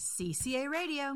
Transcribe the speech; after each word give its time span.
CCA 0.00 0.70
Radio. 0.70 1.14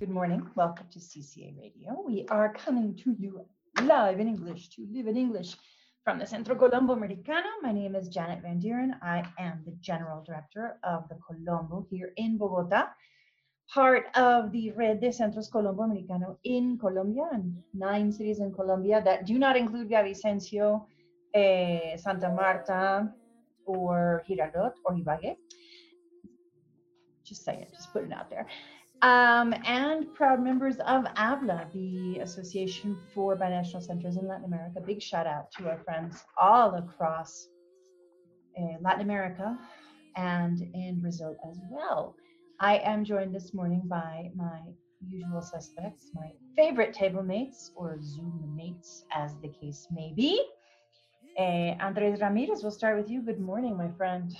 Good 0.00 0.08
morning. 0.08 0.48
Welcome 0.54 0.86
to 0.92 0.98
CCA 0.98 1.54
Radio. 1.58 2.02
We 2.06 2.24
are 2.30 2.54
coming 2.54 2.96
to 3.04 3.14
you 3.18 3.44
live 3.82 4.18
in 4.18 4.28
English 4.28 4.70
to 4.70 4.86
live 4.90 5.06
in 5.06 5.18
English 5.18 5.54
from 6.04 6.18
the 6.18 6.24
Centro 6.24 6.54
Colombo 6.54 6.94
Americano. 6.94 7.48
My 7.60 7.70
name 7.70 7.94
is 7.96 8.08
Janet 8.08 8.40
Van 8.40 8.58
Dieren. 8.58 8.92
I 9.02 9.24
am 9.38 9.62
the 9.66 9.76
General 9.82 10.24
Director 10.24 10.78
of 10.84 11.06
the 11.10 11.18
Colombo 11.26 11.86
here 11.90 12.14
in 12.16 12.38
Bogota, 12.38 12.88
part 13.68 14.06
of 14.14 14.50
the 14.50 14.70
Red 14.70 15.02
de 15.02 15.08
Centros 15.12 15.50
Colombo 15.52 15.82
Americano 15.82 16.38
in 16.44 16.78
Colombia 16.78 17.28
and 17.30 17.54
nine 17.74 18.10
cities 18.10 18.40
in 18.40 18.54
Colombia 18.54 19.02
that 19.04 19.26
do 19.26 19.38
not 19.38 19.58
include 19.58 19.90
Villavicencio, 19.90 20.86
eh, 21.34 21.94
Santa 21.98 22.30
Marta, 22.30 23.12
or 23.66 24.24
Girardot 24.26 24.72
or 24.86 24.94
Ibagué. 24.94 25.36
Just 27.24 27.44
saying, 27.44 27.66
just 27.74 27.92
put 27.92 28.04
it 28.04 28.12
out 28.12 28.30
there. 28.30 28.46
Um, 29.02 29.52
and 29.66 30.14
proud 30.14 30.42
members 30.42 30.76
of 30.86 31.04
ABLA, 31.16 31.66
the 31.72 32.20
Association 32.20 32.96
for 33.12 33.36
Binational 33.36 33.82
Centers 33.82 34.16
in 34.16 34.28
Latin 34.28 34.44
America. 34.44 34.80
Big 34.80 35.02
shout 35.02 35.26
out 35.26 35.50
to 35.58 35.68
our 35.68 35.78
friends 35.78 36.22
all 36.40 36.76
across 36.76 37.48
uh, 38.56 38.78
Latin 38.80 39.02
America 39.02 39.58
and 40.16 40.60
in 40.74 41.00
Brazil 41.00 41.36
as 41.50 41.58
well. 41.68 42.14
I 42.60 42.76
am 42.78 43.04
joined 43.04 43.34
this 43.34 43.52
morning 43.52 43.82
by 43.86 44.30
my 44.36 44.60
usual 45.08 45.42
suspects, 45.42 46.10
my 46.14 46.30
favorite 46.54 46.94
table 46.94 47.24
mates 47.24 47.72
or 47.74 47.98
Zoom 48.00 48.54
mates, 48.56 49.04
as 49.12 49.36
the 49.42 49.48
case 49.48 49.88
may 49.90 50.12
be. 50.14 50.40
Uh, 51.38 51.74
Andres 51.80 52.20
Ramirez, 52.20 52.62
we'll 52.62 52.70
start 52.70 52.96
with 52.96 53.10
you. 53.10 53.20
Good 53.20 53.40
morning, 53.40 53.76
my 53.76 53.90
friend. 53.96 54.32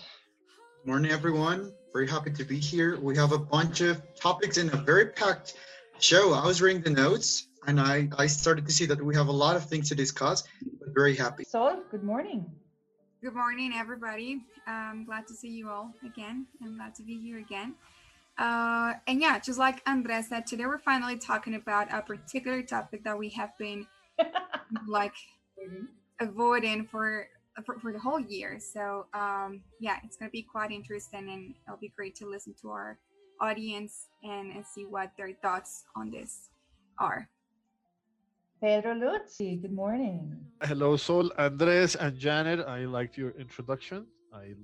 Morning, 0.85 1.10
everyone. 1.10 1.73
Very 1.92 2.09
happy 2.09 2.30
to 2.30 2.45
be 2.45 2.59
here. 2.59 2.98
We 2.98 3.16
have 3.19 3.32
a 3.32 3.38
bunch 3.38 3.82
of 3.82 4.01
topics 4.14 4.56
in 4.56 4.69
a 4.70 4.77
very 4.77 5.06
packed 5.06 5.54
show. 5.99 6.32
I 6.32 6.46
was 6.46 6.62
reading 6.62 6.80
the 6.80 6.90
notes 6.90 7.49
and 7.66 7.79
I, 7.79 8.09
I 8.16 8.26
started 8.26 8.66
to 8.66 8.73
see 8.73 8.87
that 8.87 9.02
we 9.02 9.15
have 9.15 9.29
a 9.29 9.32
lot 9.32 9.57
of 9.57 9.66
things 9.66 9.90
to 9.90 9.95
discuss, 9.95 10.45
but 10.80 10.95
very 10.95 11.15
happy. 11.15 11.45
Sol, 11.45 11.82
good 11.90 12.02
morning. 12.02 12.51
Good 13.23 13.34
morning, 13.34 13.73
everybody. 13.74 14.40
I'm 14.66 15.04
glad 15.04 15.26
to 15.26 15.34
see 15.34 15.51
you 15.51 15.68
all 15.68 15.93
again. 16.04 16.46
I'm 16.62 16.76
glad 16.76 16.95
to 16.95 17.02
be 17.02 17.18
here 17.18 17.38
again. 17.38 17.74
Uh, 18.38 18.95
and 19.06 19.21
yeah, 19.21 19.38
just 19.38 19.59
like 19.59 19.82
Andres 19.87 20.30
said, 20.30 20.46
today 20.46 20.65
we're 20.65 20.79
finally 20.79 21.18
talking 21.18 21.54
about 21.54 21.93
a 21.93 22.01
particular 22.01 22.62
topic 22.62 23.04
that 23.04 23.18
we 23.18 23.29
have 23.29 23.51
been 23.59 23.87
like 24.88 25.15
avoiding 26.21 26.87
for, 26.87 27.29
for, 27.65 27.79
for 27.79 27.93
the 27.93 27.99
whole 27.99 28.21
year. 28.21 28.59
So 28.59 29.07
um, 29.15 29.63
yeah, 29.81 29.97
it's 30.05 30.17
gonna 30.17 30.31
be 30.31 30.43
quite 30.43 30.71
interesting, 30.71 31.29
and 31.31 31.55
it'll 31.67 31.81
be 31.81 31.93
great 31.95 32.15
to 32.17 32.27
listen 32.27 32.55
to 32.63 32.71
our 32.71 32.99
audience 33.41 34.09
and, 34.23 34.53
and 34.53 34.65
see 34.65 34.85
what 34.85 35.11
their 35.17 35.33
thoughts 35.43 35.85
on 35.97 36.11
this 36.11 36.51
are. 36.99 37.29
Pedro 38.61 38.95
Luzzi, 38.95 39.61
good 39.61 39.73
morning. 39.73 40.39
Hello, 40.63 40.97
Sol, 40.97 41.33
Andres, 41.37 41.97
and 41.97 42.17
Janet. 42.17 42.61
I 42.61 42.85
liked 42.85 43.19
your 43.19 43.30
introduction. 43.33 44.07
I 44.33 44.55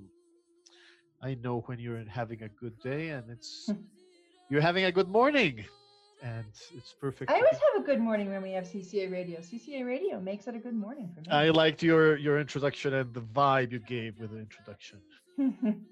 I 1.20 1.34
know 1.34 1.64
when 1.66 1.80
you're 1.80 2.04
having 2.08 2.42
a 2.44 2.48
good 2.48 2.78
day, 2.80 3.08
and 3.08 3.28
it's 3.28 3.68
you're 4.50 4.62
having 4.62 4.84
a 4.84 4.92
good 4.92 5.08
morning, 5.08 5.64
and 6.22 6.44
it's 6.76 6.94
perfect. 7.00 7.30
I 7.30 7.34
always 7.34 7.52
have 7.52 7.82
a 7.82 7.86
good 7.86 8.00
morning 8.00 8.30
when 8.30 8.42
we 8.42 8.52
have 8.52 8.64
CCA 8.64 9.10
radio. 9.10 9.40
CCA 9.40 9.86
radio 9.86 10.20
makes 10.20 10.46
it 10.46 10.54
a 10.54 10.58
good 10.58 10.74
morning 10.74 11.10
for 11.14 11.20
me. 11.20 11.26
I 11.30 11.50
liked 11.50 11.82
your 11.82 12.16
your 12.16 12.38
introduction 12.40 12.94
and 12.94 13.12
the 13.14 13.20
vibe 13.20 13.72
you 13.72 13.78
gave 13.78 14.18
with 14.18 14.32
the 14.32 14.38
introduction. 14.38 14.98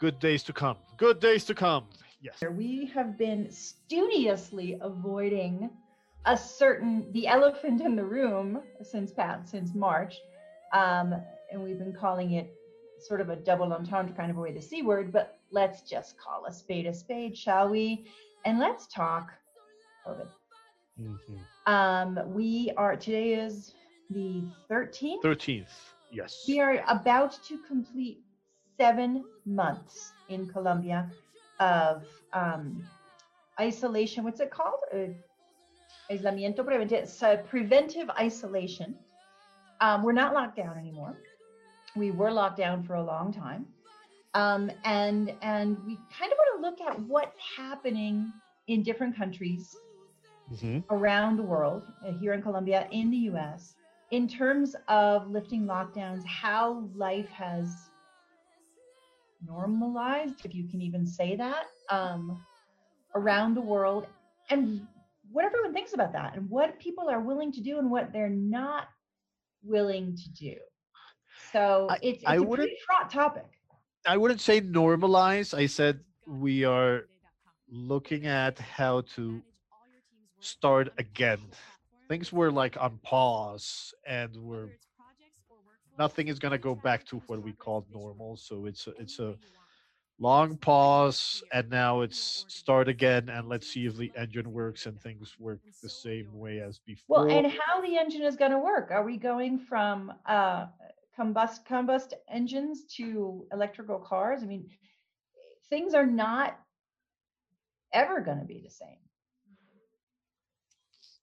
Good 0.00 0.18
days 0.18 0.42
to 0.44 0.54
come. 0.54 0.78
Good 0.96 1.20
days 1.20 1.44
to 1.44 1.54
come. 1.54 1.84
Yes. 2.22 2.42
we 2.50 2.86
have 2.94 3.18
been 3.18 3.50
studiously 3.50 4.78
avoiding 4.80 5.70
a 6.26 6.36
certain 6.36 7.10
the 7.12 7.26
elephant 7.26 7.80
in 7.80 7.96
the 7.96 8.04
room 8.04 8.62
since 8.82 9.12
past 9.12 9.50
since 9.50 9.74
March, 9.74 10.16
um, 10.72 11.14
and 11.50 11.62
we've 11.62 11.78
been 11.78 11.94
calling 11.94 12.32
it 12.32 12.54
sort 12.98 13.20
of 13.20 13.30
a 13.30 13.36
double 13.36 13.72
entendre 13.72 14.14
kind 14.14 14.30
of 14.30 14.36
a 14.36 14.40
way 14.40 14.52
the 14.52 14.60
c 14.62 14.82
word. 14.82 15.12
But 15.12 15.38
let's 15.50 15.82
just 15.82 16.18
call 16.18 16.46
a 16.46 16.52
spade 16.52 16.86
a 16.86 16.94
spade, 16.94 17.36
shall 17.36 17.68
we? 17.68 18.06
And 18.44 18.58
let's 18.58 18.86
talk 18.86 19.32
COVID. 20.10 20.28
Mhm. 20.98 21.40
Um, 21.66 22.34
we 22.34 22.72
are 22.76 22.96
today 22.96 23.34
is 23.34 23.74
the 24.10 24.42
13th. 24.68 25.22
Thirteenth. 25.22 25.94
Yes. 26.10 26.44
We 26.48 26.60
are 26.60 26.82
about 26.88 27.32
to 27.44 27.58
complete 27.58 28.18
seven 28.76 29.24
months 29.46 30.12
in 30.28 30.48
Colombia 30.48 31.10
of 31.60 32.04
um, 32.32 32.82
isolation. 33.60 34.24
What's 34.24 34.40
it 34.40 34.50
called? 34.50 34.80
Uh, 34.92 35.12
aislamiento 36.10 36.64
preventive, 36.64 37.08
so 37.08 37.36
preventive 37.36 38.10
isolation. 38.10 38.96
Um, 39.80 40.02
we're 40.02 40.12
not 40.12 40.34
locked 40.34 40.56
down 40.56 40.76
anymore. 40.76 41.16
We 41.94 42.10
were 42.10 42.32
locked 42.32 42.56
down 42.56 42.82
for 42.82 42.94
a 42.94 43.02
long 43.02 43.32
time, 43.32 43.66
um, 44.34 44.70
and 44.84 45.32
and 45.42 45.76
we 45.86 45.96
kind 46.18 46.32
of 46.32 46.38
want 46.38 46.50
to 46.56 46.60
look 46.68 46.80
at 46.90 47.00
what's 47.00 47.36
happening 47.56 48.32
in 48.66 48.82
different 48.82 49.16
countries 49.16 49.76
Mhm. 50.50 50.84
around 50.90 51.36
the 51.36 51.42
world, 51.42 51.86
uh, 52.04 52.12
here 52.12 52.32
in 52.32 52.42
Colombia, 52.42 52.88
in 52.90 53.10
the 53.10 53.16
US, 53.32 53.74
in 54.10 54.26
terms 54.26 54.74
of 54.88 55.30
lifting 55.30 55.64
lockdowns, 55.64 56.24
how 56.26 56.88
life 56.94 57.28
has 57.30 57.90
normalized, 59.46 60.44
if 60.44 60.54
you 60.54 60.68
can 60.68 60.82
even 60.82 61.06
say 61.06 61.36
that, 61.36 61.66
um, 61.90 62.44
around 63.14 63.54
the 63.54 63.60
world, 63.60 64.06
and 64.50 64.86
what 65.30 65.44
everyone 65.44 65.72
thinks 65.72 65.94
about 65.94 66.12
that, 66.12 66.36
and 66.36 66.48
what 66.50 66.78
people 66.78 67.08
are 67.08 67.20
willing 67.20 67.52
to 67.52 67.60
do 67.60 67.78
and 67.78 67.90
what 67.90 68.12
they're 68.12 68.28
not 68.28 68.88
willing 69.62 70.16
to 70.16 70.30
do. 70.30 70.56
So 71.52 71.86
I- 71.90 71.98
it's, 72.02 72.22
it's 72.22 72.28
I 72.28 72.36
a 72.36 72.46
pretty 72.46 72.76
fraught 72.86 73.10
topic. 73.10 73.46
I 74.06 74.16
wouldn't 74.16 74.40
say 74.40 74.60
normalize. 74.60 75.54
I 75.56 75.66
said 75.66 76.00
we 76.26 76.64
are 76.64 77.06
looking 77.68 78.26
at 78.26 78.58
how 78.58 79.02
to 79.02 79.42
start 80.40 80.92
again. 80.98 81.38
Things 82.08 82.32
were 82.32 82.50
like 82.50 82.76
on 82.80 82.98
pause, 83.02 83.94
and 84.06 84.34
we're 84.36 84.68
nothing 85.98 86.28
is 86.28 86.38
gonna 86.38 86.58
go 86.58 86.74
back 86.74 87.04
to 87.06 87.22
what 87.26 87.42
we 87.42 87.52
called 87.52 87.84
normal. 87.92 88.36
So 88.36 88.66
it's 88.66 88.86
a, 88.86 88.90
it's 88.98 89.18
a 89.18 89.36
long 90.18 90.56
pause, 90.56 91.42
and 91.52 91.68
now 91.70 92.02
it's 92.02 92.44
start 92.48 92.88
again, 92.88 93.28
and 93.28 93.48
let's 93.48 93.66
see 93.66 93.86
if 93.86 93.96
the 93.96 94.12
engine 94.16 94.52
works 94.52 94.86
and 94.86 95.00
things 95.00 95.34
work 95.38 95.60
the 95.82 95.88
same 95.88 96.26
way 96.32 96.60
as 96.60 96.78
before. 96.78 97.26
Well, 97.26 97.36
and 97.36 97.46
how 97.46 97.80
the 97.80 97.96
engine 97.96 98.22
is 98.22 98.36
going 98.36 98.52
to 98.52 98.58
work? 98.58 98.90
Are 98.90 99.04
we 99.04 99.16
going 99.16 99.58
from 99.58 100.12
uh, 100.26 100.66
combust 101.18 101.66
combust 101.68 102.12
engines 102.30 102.84
to 102.96 103.46
electrical 103.52 103.98
cars? 103.98 104.42
I 104.42 104.46
mean, 104.46 104.68
things 105.68 105.94
are 105.94 106.06
not 106.06 106.58
ever 107.92 108.20
going 108.20 108.38
to 108.38 108.44
be 108.44 108.60
the 108.62 108.70
same. 108.70 108.98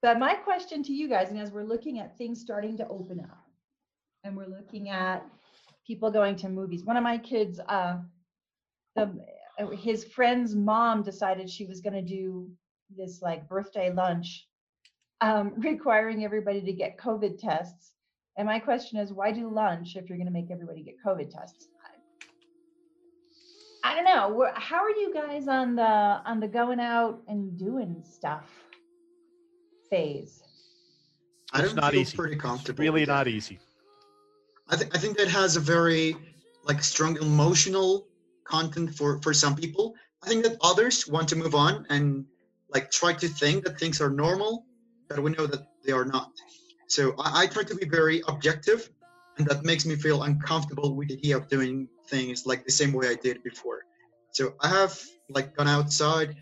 But 0.02 0.19
my 0.19 0.35
question 0.35 0.84
to 0.84 0.94
you 0.94 1.09
guys, 1.09 1.30
and 1.30 1.40
as 1.40 1.52
we're 1.52 1.63
looking 1.63 2.00
at 2.00 2.18
things 2.18 2.40
starting 2.40 2.78
to 2.78 2.88
open 2.88 3.19
up, 3.19 3.44
and 4.24 4.35
we're 4.35 4.47
looking 4.47 4.90
at 4.90 5.25
people 5.85 6.12
going 6.12 6.35
to 6.38 6.50
movies, 6.50 6.84
one 6.84 6.97
of 6.97 7.03
my 7.03 7.18
kids, 7.18 7.59
uh, 7.68 7.97
the 8.96 9.13
uh, 9.59 9.68
his 9.69 10.03
friend's 10.03 10.56
mom 10.56 11.02
decided 11.02 11.50
she 11.50 11.66
was 11.66 11.81
going 11.81 11.94
to 11.94 12.02
do 12.02 12.47
this 12.96 13.22
like 13.22 13.50
birthday 13.50 13.91
lunch 13.91 14.47
um, 15.22 15.53
requiring 15.57 16.24
everybody 16.24 16.62
to 16.62 16.74
get 16.74 16.97
COVID 17.00 17.40
tests. 17.40 17.94
And 18.38 18.46
my 18.46 18.59
question 18.59 19.00
is, 19.00 19.12
why 19.12 19.31
do 19.31 19.50
lunch 19.52 19.96
if 19.96 20.09
you're 20.09 20.18
going 20.18 20.28
to 20.28 20.34
make 20.34 20.52
everybody 20.52 20.84
get 20.84 20.96
COVID 21.03 21.31
tests? 21.31 21.69
I, 23.84 23.91
I 23.91 23.96
don't 23.96 24.06
know. 24.06 24.47
How 24.53 24.83
are 24.83 24.92
you 24.92 25.12
guys 25.12 25.48
on 25.48 25.75
the 25.75 25.81
on 25.81 26.39
the 26.39 26.48
going 26.48 26.80
out 26.80 27.24
and 27.27 27.57
doing 27.57 28.04
stuff 28.07 28.67
phase? 29.89 30.44
I 31.54 31.60
it's 31.60 31.68
don't 31.69 31.75
not 31.78 31.94
feel 31.94 32.01
easy. 32.01 32.18
pretty 32.18 32.36
It's 32.36 32.42
comfortable. 32.42 32.81
really 32.84 33.01
with 33.01 33.10
it. 33.10 33.12
not 33.12 33.28
easy. 33.28 33.60
I, 34.69 34.75
th- 34.75 34.92
I 34.94 34.98
think 34.98 35.18
that 35.18 35.30
has 35.30 35.56
a 35.56 35.60
very 35.62 36.16
like 36.66 36.84
strong 36.84 37.18
emotional 37.18 38.07
content 38.44 38.95
for 38.95 39.22
for 39.22 39.34
some 39.34 39.56
people. 39.56 39.95
I 40.24 40.28
think 40.28 40.44
that 40.44 40.57
others 40.62 41.07
want 41.07 41.30
to 41.30 41.36
move 41.36 41.56
on 41.56 41.86
and 41.89 42.25
like 42.74 42.92
try 42.92 43.13
to 43.13 43.28
think 43.28 43.63
that 43.63 43.80
things 43.80 44.01
are 44.01 44.10
normal, 44.10 44.66
but 45.07 45.19
we 45.24 45.31
know 45.31 45.48
that 45.48 45.68
they 45.86 45.94
are 45.94 46.06
not. 46.06 46.31
So 46.88 47.16
I, 47.18 47.44
I 47.44 47.48
try 47.48 47.63
to 47.63 47.75
be 47.75 47.86
very 47.86 48.22
objective, 48.28 48.90
and 49.38 49.48
that 49.48 49.63
makes 49.63 49.86
me 49.86 49.95
feel 49.95 50.24
uncomfortable 50.24 50.95
with 50.95 51.07
the 51.10 51.16
idea 51.16 51.38
of 51.38 51.48
doing 51.48 51.88
things 52.10 52.45
like 52.45 52.66
the 52.66 52.72
same 52.72 52.92
way 52.92 53.07
I 53.10 53.16
did 53.16 53.44
before. 53.44 53.86
So 54.31 54.56
I 54.62 54.68
have 54.68 55.01
like 55.30 55.56
gone 55.56 55.68
outside 55.68 56.36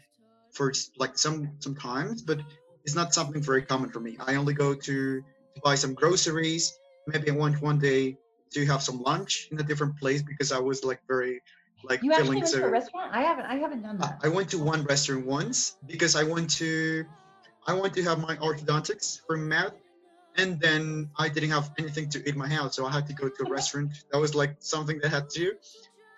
for 0.51 0.73
like 0.97 1.17
some 1.17 1.51
sometimes, 1.59 2.21
but 2.23 2.39
it's 2.85 2.95
not 2.95 3.13
something 3.13 3.41
very 3.41 3.63
common 3.63 3.89
for 3.89 3.99
me. 3.99 4.17
I 4.19 4.35
only 4.35 4.53
go 4.53 4.73
to, 4.73 5.21
to 5.21 5.61
buy 5.63 5.75
some 5.75 5.93
groceries. 5.93 6.77
Maybe 7.07 7.31
I 7.31 7.33
want 7.33 7.61
one 7.61 7.79
day 7.79 8.17
to 8.51 8.65
have 8.67 8.81
some 8.81 9.01
lunch 9.01 9.49
in 9.51 9.59
a 9.59 9.63
different 9.63 9.97
place 9.99 10.21
because 10.21 10.51
I 10.51 10.59
was 10.59 10.83
like 10.83 11.01
very 11.07 11.41
like 11.83 12.01
You 12.03 12.13
actually 12.13 12.37
went 12.37 12.47
so. 12.47 12.59
to 12.59 12.65
a 12.65 12.69
restaurant? 12.69 13.11
I 13.13 13.21
haven't. 13.21 13.45
I 13.45 13.55
haven't 13.55 13.81
done 13.81 13.97
that. 13.99 14.19
I 14.23 14.29
went 14.29 14.49
to 14.51 14.59
one 14.59 14.83
restaurant 14.83 15.25
once 15.25 15.77
because 15.85 16.15
I 16.15 16.23
went 16.23 16.49
to 16.61 17.05
I 17.67 17.73
went 17.73 17.93
to 17.95 18.03
have 18.03 18.19
my 18.19 18.35
orthodontics 18.37 19.21
for 19.25 19.37
mouth, 19.37 19.73
and 20.35 20.59
then 20.59 21.09
I 21.17 21.29
didn't 21.29 21.51
have 21.51 21.71
anything 21.77 22.09
to 22.09 22.19
eat 22.19 22.27
in 22.27 22.37
my 22.37 22.47
house, 22.47 22.75
so 22.75 22.85
I 22.85 22.91
had 22.91 23.07
to 23.07 23.13
go 23.13 23.29
to 23.29 23.43
a 23.45 23.49
restaurant. 23.57 23.91
That 24.11 24.19
was 24.19 24.35
like 24.35 24.55
something 24.59 24.99
that 24.99 25.11
I 25.11 25.15
had 25.15 25.29
to 25.31 25.39
do, 25.39 25.51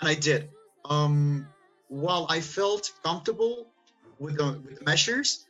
and 0.01 0.09
I 0.09 0.15
did. 0.15 0.49
Um, 0.85 1.47
while 1.87 2.27
I 2.29 2.41
felt 2.41 2.91
comfortable 3.03 3.67
with 4.19 4.37
the 4.37 4.59
with 4.63 4.79
the 4.79 4.85
measures, 4.85 5.46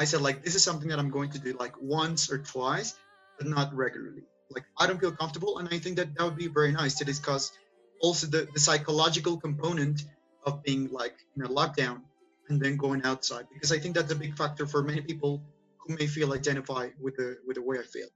I 0.00 0.04
said 0.04 0.22
like 0.22 0.42
this 0.42 0.54
is 0.54 0.64
something 0.64 0.88
that 0.88 0.98
I'm 0.98 1.10
going 1.10 1.30
to 1.32 1.38
do 1.38 1.54
like 1.60 1.74
once 1.78 2.32
or 2.32 2.38
twice, 2.38 2.94
but 3.38 3.46
not 3.46 3.72
regularly. 3.74 4.22
Like 4.50 4.64
I 4.78 4.86
don't 4.86 4.98
feel 4.98 5.12
comfortable, 5.12 5.58
and 5.58 5.68
I 5.70 5.78
think 5.78 5.96
that 5.96 6.16
that 6.16 6.24
would 6.24 6.36
be 6.36 6.48
very 6.48 6.72
nice 6.72 6.94
to 6.96 7.04
discuss 7.04 7.52
also 8.00 8.26
the, 8.26 8.48
the 8.54 8.60
psychological 8.60 9.38
component 9.38 10.02
of 10.46 10.62
being 10.62 10.88
like 10.90 11.16
in 11.36 11.42
a 11.42 11.48
lockdown 11.48 12.00
and 12.48 12.58
then 12.60 12.78
going 12.78 13.02
outside 13.04 13.44
because 13.52 13.72
I 13.72 13.78
think 13.78 13.94
that's 13.94 14.10
a 14.10 14.16
big 14.16 14.34
factor 14.36 14.66
for 14.66 14.82
many 14.82 15.02
people 15.02 15.42
who 15.76 15.94
may 15.96 16.06
feel 16.06 16.32
identify 16.32 16.88
with 16.98 17.16
the 17.16 17.36
with 17.46 17.56
the 17.56 17.62
way 17.62 17.78
I 17.78 17.82
feel. 17.82 18.08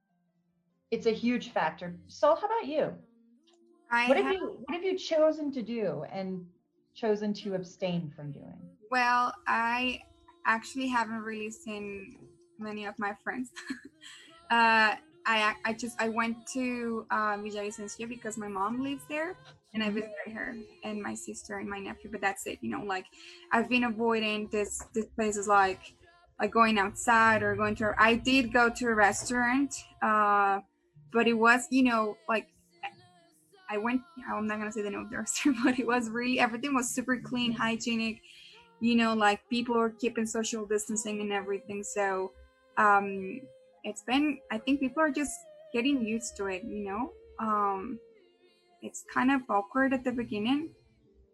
It's 0.91 1.07
a 1.07 1.13
huge 1.13 1.51
factor. 1.51 1.95
Sol, 2.09 2.37
how 2.37 2.47
about 2.47 2.67
you? 2.67 2.95
I 3.91 4.09
What 4.09 4.17
have 4.17 4.27
have- 4.27 4.35
you 4.35 4.57
What 4.65 4.75
have 4.75 4.85
you 4.85 4.97
chosen 4.99 5.53
to 5.53 5.63
do 5.63 6.05
and 6.11 6.47
chosen 6.95 7.35
to 7.35 7.55
abstain 7.55 8.11
from 8.17 8.33
doing? 8.33 8.59
Well, 8.91 9.35
I 9.47 10.01
actually 10.47 10.89
haven't 10.89 11.23
really 11.23 11.51
seen 11.51 12.19
many 12.59 12.85
of 12.87 12.99
my 12.99 13.15
friends. 13.23 13.51
uh, 14.51 14.95
I 15.27 15.55
I 15.65 15.73
just 15.73 16.01
I 16.01 16.09
went 16.09 16.47
to 16.53 17.07
uh, 17.11 17.37
Villavicencio 17.37 18.09
because 18.09 18.37
my 18.37 18.49
mom 18.49 18.83
lives 18.83 19.05
there, 19.09 19.37
and 19.73 19.83
I 19.83 19.91
visited 19.91 20.33
her 20.35 20.55
and 20.83 21.03
my 21.03 21.15
sister 21.15 21.59
and 21.59 21.69
my 21.69 21.79
nephew. 21.79 22.11
But 22.11 22.21
that's 22.21 22.47
it. 22.47 22.59
You 22.61 22.71
know, 22.71 22.85
like 22.85 23.07
I've 23.53 23.69
been 23.69 23.85
avoiding 23.85 24.49
this 24.53 24.85
this 24.95 25.07
places 25.07 25.49
like 25.49 25.95
like 26.41 26.51
going 26.51 26.79
outside 26.79 27.43
or 27.43 27.57
going 27.57 27.75
to. 27.77 27.95
I 27.99 28.17
did 28.17 28.53
go 28.53 28.69
to 28.69 28.87
a 28.87 28.95
restaurant, 28.95 29.75
uh, 30.03 30.61
but 31.13 31.27
it 31.27 31.35
was 31.35 31.67
you 31.71 31.85
know 31.85 32.17
like 32.29 32.49
I 33.71 33.79
went. 33.79 34.03
I'm 34.31 34.47
not 34.47 34.59
gonna 34.59 34.73
say 34.73 34.83
the 34.83 34.91
name 34.91 35.01
of 35.01 35.11
the 35.11 35.19
restaurant, 35.25 35.59
but 35.65 35.79
it 35.79 35.87
was 35.87 36.11
really 36.11 36.39
everything 36.39 36.75
was 36.75 36.91
super 36.91 37.19
clean, 37.19 37.53
hygienic. 37.53 38.21
You 38.85 38.97
know, 38.97 39.15
like 39.15 39.41
people 39.49 39.79
are 39.79 39.89
keeping 39.89 40.27
social 40.27 40.67
distancing 40.67 41.23
and 41.23 41.33
everything. 41.33 41.83
So 41.83 42.33
um, 42.77 43.41
it's 43.83 44.03
been. 44.03 44.41
I 44.53 44.59
think 44.59 44.81
people 44.81 45.03
are 45.03 45.11
just 45.11 45.33
getting 45.73 46.05
used 46.05 46.37
to 46.37 46.49
it. 46.49 46.65
You 46.65 46.85
know, 46.85 47.13
um, 47.39 47.99
it's 48.83 49.03
kind 49.11 49.31
of 49.31 49.41
awkward 49.49 49.95
at 49.95 50.05
the 50.05 50.13
beginning. 50.13 50.69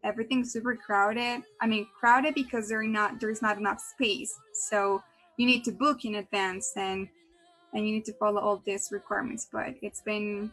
Everything's 0.04 0.52
super 0.52 0.76
crowded. 0.76 1.42
I 1.60 1.66
mean, 1.66 1.88
crowded 1.98 2.36
because 2.36 2.68
there 2.68 2.84
not 2.84 3.18
there's 3.18 3.42
not 3.42 3.58
enough 3.58 3.80
space. 3.80 4.32
So 4.68 5.02
you 5.36 5.44
need 5.44 5.64
to 5.64 5.72
book 5.72 6.04
in 6.04 6.14
advance 6.14 6.70
and 6.76 7.08
and 7.74 7.84
you 7.84 7.94
need 7.94 8.04
to 8.04 8.12
follow 8.12 8.40
all 8.40 8.62
these 8.64 8.90
requirements. 8.92 9.48
But 9.52 9.74
it's 9.82 10.02
been 10.02 10.52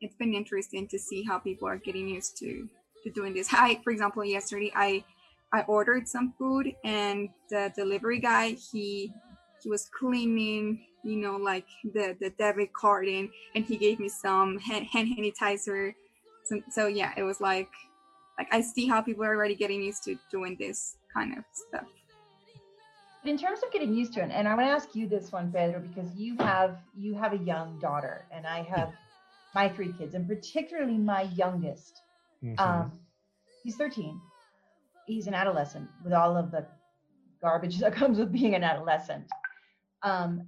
it's 0.00 0.16
been 0.16 0.34
interesting 0.34 0.88
to 0.88 0.98
see 0.98 1.22
how 1.22 1.38
people 1.38 1.68
are 1.68 1.78
getting 1.78 2.08
used 2.08 2.36
to 2.38 2.68
to 3.04 3.10
doing 3.10 3.32
this. 3.32 3.46
I, 3.52 3.80
for 3.84 3.92
example, 3.92 4.24
yesterday 4.24 4.72
I 4.74 5.04
I 5.52 5.62
ordered 5.62 6.08
some 6.08 6.32
food 6.38 6.74
and 6.84 7.28
the 7.50 7.72
delivery 7.74 8.20
guy 8.20 8.50
he 8.52 9.12
he 9.62 9.68
was 9.68 9.88
cleaning 9.98 10.86
you 11.02 11.16
know 11.16 11.36
like 11.36 11.66
the 11.82 12.16
the 12.20 12.30
debit 12.38 12.72
card 12.72 13.08
and 13.08 13.28
and 13.54 13.64
he 13.64 13.76
gave 13.76 13.98
me 13.98 14.08
some 14.08 14.58
hand, 14.58 14.86
hand 14.86 15.08
sanitizer. 15.16 15.94
So, 16.44 16.60
so 16.70 16.86
yeah, 16.86 17.12
it 17.16 17.22
was 17.22 17.40
like 17.40 17.68
like 18.38 18.48
I 18.52 18.60
see 18.60 18.86
how 18.86 19.00
people 19.02 19.24
are 19.24 19.34
already 19.34 19.54
getting 19.54 19.82
used 19.82 20.04
to 20.04 20.16
doing 20.30 20.56
this 20.58 20.96
kind 21.12 21.36
of 21.36 21.44
stuff. 21.52 21.86
But 23.22 23.30
in 23.30 23.36
terms 23.36 23.60
of 23.62 23.70
getting 23.70 23.94
used 23.94 24.14
to 24.14 24.22
it, 24.22 24.30
and 24.32 24.48
I 24.48 24.54
want 24.54 24.66
to 24.66 24.72
ask 24.72 24.94
you 24.94 25.06
this 25.06 25.30
one, 25.30 25.52
Pedro, 25.52 25.80
because 25.80 26.14
you 26.16 26.36
have 26.38 26.78
you 26.96 27.14
have 27.14 27.34
a 27.34 27.38
young 27.38 27.78
daughter, 27.78 28.24
and 28.32 28.46
I 28.46 28.62
have 28.62 28.92
my 29.54 29.68
three 29.68 29.92
kids, 29.98 30.14
and 30.14 30.26
particularly 30.26 30.96
my 30.96 31.22
youngest. 31.34 32.00
Mhm. 32.42 32.58
Um, 32.58 32.92
he's 33.62 33.76
13. 33.76 34.18
He's 35.10 35.26
an 35.26 35.34
adolescent 35.34 35.88
with 36.04 36.12
all 36.12 36.36
of 36.36 36.50
the 36.50 36.66
garbage 37.42 37.78
that 37.80 37.94
comes 37.94 38.18
with 38.18 38.32
being 38.32 38.54
an 38.54 38.64
adolescent. 38.64 39.24
Um, 40.02 40.46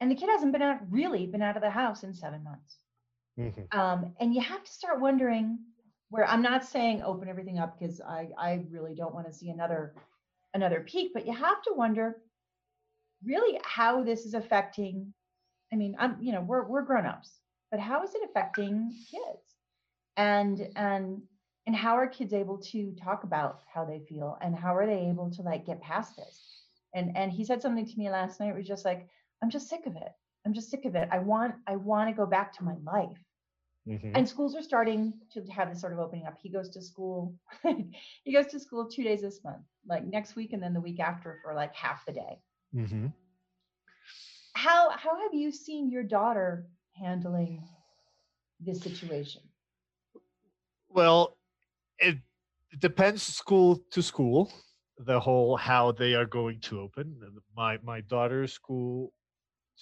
and 0.00 0.10
the 0.10 0.14
kid 0.14 0.28
hasn't 0.28 0.52
been 0.52 0.62
out 0.62 0.80
really 0.90 1.26
been 1.26 1.42
out 1.42 1.56
of 1.56 1.62
the 1.62 1.70
house 1.70 2.04
in 2.04 2.14
seven 2.14 2.42
months. 2.44 2.78
Mhm. 3.38 3.74
Um, 3.74 4.14
and 4.20 4.34
you 4.34 4.40
have 4.40 4.62
to 4.62 4.70
start 4.70 5.00
wondering 5.00 5.58
where 6.10 6.26
I'm 6.26 6.42
not 6.42 6.64
saying 6.64 7.02
open 7.02 7.28
everything 7.28 7.58
up 7.58 7.78
because 7.78 8.00
I, 8.00 8.28
I 8.36 8.64
really 8.70 8.94
don't 8.94 9.14
want 9.14 9.26
to 9.26 9.32
see 9.32 9.50
another 9.50 9.94
another 10.54 10.80
peak, 10.80 11.12
but 11.14 11.26
you 11.26 11.32
have 11.32 11.62
to 11.62 11.72
wonder 11.74 12.16
really 13.24 13.60
how 13.64 14.02
this 14.02 14.24
is 14.26 14.34
affecting. 14.34 15.12
I 15.72 15.76
mean, 15.76 15.96
I'm 15.98 16.20
you 16.20 16.32
know 16.32 16.42
we're 16.42 16.66
we're 16.66 16.82
grown-ups, 16.82 17.40
but 17.70 17.80
how 17.80 18.02
is 18.02 18.14
it 18.14 18.22
affecting 18.28 18.92
kids? 19.10 19.54
And 20.16 20.68
and 20.76 21.22
and 21.66 21.74
how 21.76 21.94
are 21.94 22.06
kids 22.08 22.32
able 22.32 22.58
to 22.58 22.92
talk 22.94 23.24
about 23.24 23.60
how 23.72 23.84
they 23.84 24.00
feel 24.00 24.36
and 24.40 24.54
how 24.56 24.74
are 24.74 24.86
they 24.86 25.08
able 25.08 25.30
to 25.30 25.42
like 25.42 25.66
get 25.66 25.80
past 25.80 26.16
this? 26.16 26.44
And 26.94 27.16
and 27.16 27.32
he 27.32 27.44
said 27.44 27.62
something 27.62 27.86
to 27.86 27.98
me 27.98 28.10
last 28.10 28.40
night. 28.40 28.50
It 28.50 28.56
was 28.56 28.66
just 28.68 28.84
like, 28.84 29.08
I'm 29.42 29.50
just 29.50 29.68
sick 29.68 29.86
of 29.86 29.96
it. 29.96 30.12
I'm 30.46 30.52
just 30.54 30.70
sick 30.70 30.84
of 30.84 30.94
it. 30.94 31.08
I 31.12 31.18
want 31.18 31.54
I 31.66 31.76
want 31.76 32.08
to 32.10 32.16
go 32.16 32.26
back 32.26 32.52
to 32.54 32.64
my 32.64 32.74
life 32.84 33.18
Mhm. 33.86 34.14
and 34.14 34.28
schools 34.28 34.54
are 34.56 34.62
starting 34.62 35.12
to 35.32 35.42
have 35.46 35.70
this 35.70 35.80
sort 35.80 35.92
of 35.92 35.98
opening 35.98 36.26
up 36.26 36.36
he 36.40 36.48
goes 36.50 36.68
to 36.70 36.80
school 36.82 37.34
he 38.24 38.32
goes 38.32 38.46
to 38.46 38.58
school 38.58 38.86
two 38.86 39.02
days 39.04 39.22
this 39.22 39.42
month 39.44 39.62
like 39.86 40.04
next 40.04 40.36
week 40.36 40.52
and 40.52 40.62
then 40.62 40.72
the 40.74 40.80
week 40.80 41.00
after 41.00 41.38
for 41.42 41.54
like 41.54 41.74
half 41.74 42.04
the 42.06 42.12
day 42.12 42.38
Mhm. 42.74 43.12
how 44.54 44.90
how 44.90 45.20
have 45.20 45.34
you 45.34 45.50
seen 45.52 45.90
your 45.90 46.02
daughter 46.02 46.66
handling 46.94 47.62
this 48.60 48.82
situation 48.82 49.42
Well, 50.88 51.36
it 52.00 52.18
depends 52.78 53.22
school 53.22 53.80
to 53.90 54.02
school. 54.02 54.52
The 54.98 55.18
whole 55.18 55.56
how 55.56 55.92
they 55.92 56.14
are 56.14 56.26
going 56.26 56.60
to 56.60 56.80
open. 56.80 57.16
My 57.56 57.78
my 57.82 58.00
daughter's 58.02 58.52
school 58.52 59.12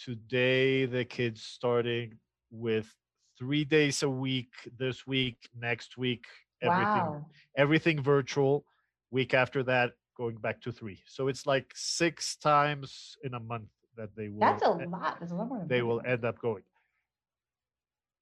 today, 0.00 0.86
the 0.86 1.04
kids 1.04 1.42
starting 1.42 2.18
with 2.50 2.94
three 3.38 3.64
days 3.64 4.02
a 4.02 4.10
week 4.10 4.52
this 4.78 5.06
week, 5.06 5.48
next 5.58 5.96
week, 5.98 6.26
everything 6.62 7.04
wow 7.04 7.24
everything 7.56 8.02
virtual. 8.02 8.64
Week 9.10 9.32
after 9.34 9.62
that, 9.64 9.92
going 10.16 10.36
back 10.36 10.60
to 10.62 10.72
three. 10.72 11.00
So 11.06 11.28
it's 11.28 11.46
like 11.46 11.72
six 11.74 12.36
times 12.36 13.16
in 13.24 13.34
a 13.34 13.40
month 13.40 13.70
that 13.96 14.14
they 14.14 14.28
will. 14.28 14.40
that's 14.40 14.62
a 14.62 14.70
lot 14.70 15.18
that's 15.18 15.32
a 15.32 15.34
lot 15.34 15.48
more 15.48 15.64
they 15.66 15.82
will 15.82 16.02
end 16.06 16.24
up 16.24 16.38
going. 16.38 16.62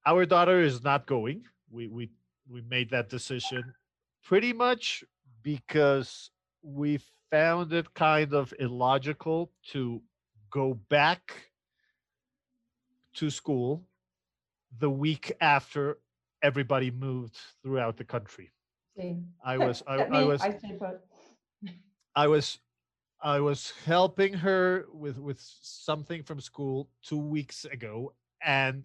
Our 0.06 0.24
daughter 0.24 0.62
is 0.62 0.82
not 0.82 1.06
going. 1.06 1.44
We 1.70 1.88
we 1.88 2.10
we 2.48 2.62
made 2.62 2.90
that 2.90 3.10
decision 3.10 3.74
pretty 4.26 4.52
much 4.52 5.04
because 5.42 6.30
we 6.62 6.98
found 7.30 7.72
it 7.72 7.94
kind 7.94 8.34
of 8.34 8.52
illogical 8.58 9.52
to 9.70 10.02
go 10.50 10.74
back 10.90 11.50
to 13.14 13.30
school 13.30 13.84
the 14.78 14.90
week 14.90 15.32
after 15.40 15.98
everybody 16.42 16.90
moved 16.90 17.38
throughout 17.62 17.96
the 17.96 18.04
country. 18.04 18.50
See, 18.98 19.16
I 19.44 19.58
was 19.66 19.82
I, 19.86 19.94
I 19.94 20.24
was 20.24 20.42
I. 20.42 20.58
I 22.16 22.26
was 22.26 22.58
I 23.22 23.40
was 23.40 23.72
helping 23.84 24.32
her 24.34 24.86
with 24.92 25.18
with 25.18 25.40
something 25.40 26.22
from 26.24 26.40
school 26.40 26.88
two 27.02 27.18
weeks 27.18 27.64
ago, 27.64 28.12
and 28.44 28.84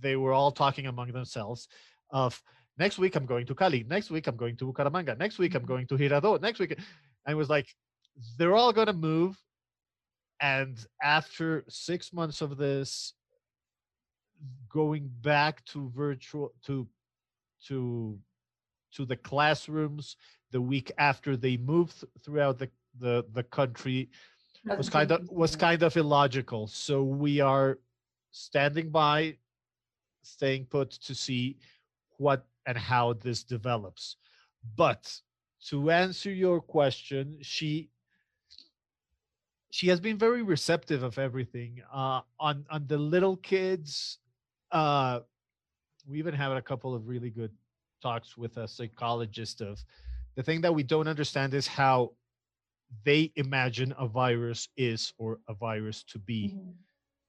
they 0.00 0.16
were 0.16 0.32
all 0.32 0.52
talking 0.52 0.86
among 0.86 1.12
themselves 1.12 1.68
of 2.10 2.42
next 2.78 2.98
week 2.98 3.16
I'm 3.16 3.26
going 3.26 3.46
to 3.46 3.54
Cali, 3.54 3.84
next 3.84 4.10
week 4.10 4.26
I'm 4.26 4.36
going 4.36 4.56
to 4.56 4.72
Bucaramanga, 4.72 5.16
next 5.18 5.38
week 5.38 5.54
I'm 5.54 5.62
Mhm. 5.62 5.66
going 5.68 5.86
to 5.88 5.96
Girardot, 5.96 6.40
next 6.40 6.58
week 6.60 6.78
I 7.26 7.34
was 7.34 7.48
like, 7.48 7.68
they're 8.38 8.54
all 8.56 8.72
gonna 8.72 8.92
move, 8.92 9.36
and 10.40 10.76
after 11.02 11.64
six 11.68 12.12
months 12.12 12.40
of 12.40 12.56
this, 12.56 13.14
going 14.68 15.08
back 15.22 15.64
to 15.66 15.88
virtual 15.90 16.52
to 16.66 16.88
to 17.66 18.18
to 18.92 19.04
the 19.04 19.16
classrooms 19.16 20.16
the 20.50 20.60
week 20.60 20.92
after 20.98 21.36
they 21.36 21.56
moved 21.56 22.00
th- 22.00 22.10
throughout 22.22 22.58
the, 22.58 22.70
the, 22.98 23.24
the 23.32 23.42
country 23.42 24.08
was 24.78 24.88
kind 24.88 25.10
of 25.10 25.28
was 25.30 25.56
kind 25.56 25.82
of 25.82 25.96
illogical. 25.96 26.66
So 26.66 27.02
we 27.02 27.40
are 27.40 27.78
standing 28.30 28.90
by, 28.90 29.36
staying 30.22 30.66
put 30.66 30.90
to 30.92 31.14
see 31.14 31.56
what 32.18 32.46
and 32.66 32.76
how 32.76 33.14
this 33.14 33.44
develops. 33.44 34.16
But 34.76 35.20
to 35.68 35.90
answer 35.90 36.30
your 36.30 36.60
question, 36.60 37.38
she 37.42 37.90
she 39.70 39.88
has 39.88 40.00
been 40.00 40.16
very 40.18 40.42
receptive 40.42 41.02
of 41.02 41.18
everything. 41.18 41.82
Uh, 41.92 42.22
on 42.40 42.64
on 42.70 42.86
the 42.86 42.98
little 42.98 43.36
kids, 43.36 44.18
uh, 44.72 45.20
we 46.06 46.18
even 46.18 46.34
had 46.34 46.52
a 46.52 46.62
couple 46.62 46.94
of 46.94 47.08
really 47.08 47.30
good 47.30 47.52
talks 48.02 48.36
with 48.36 48.56
a 48.56 48.68
psychologist 48.68 49.60
of 49.60 49.82
the 50.36 50.42
thing 50.42 50.60
that 50.60 50.74
we 50.74 50.82
don't 50.82 51.08
understand 51.08 51.54
is 51.54 51.66
how 51.66 52.12
they 53.04 53.32
imagine 53.36 53.94
a 53.98 54.06
virus 54.06 54.68
is 54.76 55.12
or 55.18 55.40
a 55.48 55.54
virus 55.54 56.04
to 56.04 56.18
be. 56.18 56.54
Mhm. 56.54 56.74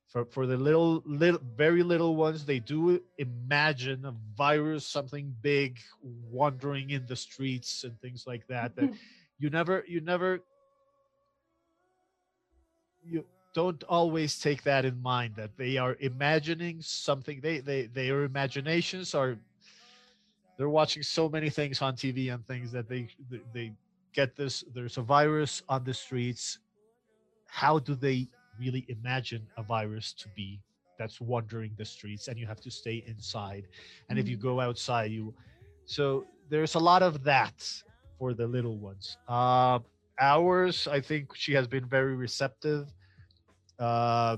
For 0.08 0.24
for 0.26 0.48
the 0.48 0.56
little 0.58 1.04
little 1.06 1.42
very 1.56 1.84
little 1.84 2.16
ones, 2.16 2.46
they 2.46 2.60
do 2.60 3.02
imagine 3.18 4.06
a 4.06 4.14
virus, 4.38 4.86
something 4.88 5.36
big, 5.42 5.80
wandering 6.02 6.92
in 6.92 7.06
the 7.08 7.16
streets 7.16 7.84
and 7.84 8.00
things 8.00 8.26
like 8.26 8.48
that. 8.48 8.76
That 8.78 8.94
you 9.40 9.50
never 9.50 9.84
you 9.88 10.00
never 10.00 10.42
you 13.04 13.26
don't 13.54 13.84
always 13.84 14.40
take 14.40 14.64
that 14.64 14.86
in 14.86 15.02
mind 15.02 15.36
that 15.36 15.58
they 15.58 15.78
are 15.78 15.98
imagining 16.00 16.82
something 16.82 17.42
they 17.42 17.60
they 17.60 17.88
their 17.88 18.24
imaginations 18.24 19.16
are 19.16 19.38
they're 20.58 20.70
watching 20.70 21.04
so 21.04 21.30
many 21.30 21.50
things 21.50 21.82
on 21.82 21.96
tv 21.96 22.34
and 22.34 22.46
things 22.48 22.72
that 22.72 22.88
they 22.88 23.08
they- 23.30 23.42
they 23.54 23.74
get 24.14 24.36
this 24.36 24.64
there's 24.74 24.98
a 24.98 25.02
virus 25.02 25.62
on 25.70 25.84
the 25.84 25.94
streets 25.94 26.60
how 27.48 27.80
do 27.80 27.96
they 27.96 28.28
really 28.60 28.86
imagine 28.90 29.48
a 29.58 29.64
virus 29.64 30.14
to 30.14 30.28
be 30.36 30.62
that's 30.98 31.22
wandering 31.22 31.72
the 31.78 31.86
streets 31.86 32.28
and 32.28 32.38
you 32.40 32.46
have 32.48 32.60
to 32.62 32.72
stay 32.72 33.04
inside 33.08 33.68
and 34.10 34.18
if 34.20 34.28
you 34.28 34.38
Mhm. 34.38 34.42
go 34.42 34.60
outside 34.60 35.12
you 35.12 35.34
so 35.86 36.26
there's 36.50 36.76
a 36.76 36.80
lot 36.80 37.02
of 37.04 37.24
that 37.24 37.66
for 38.18 38.34
the 38.34 38.48
little 38.48 38.78
ones 38.78 39.18
uh 39.28 39.80
ours 40.20 40.88
i 40.88 41.00
think 41.00 41.36
she 41.36 41.54
has 41.54 41.68
been 41.68 41.86
very 41.86 42.16
receptive 42.16 42.94
uh 43.80 44.38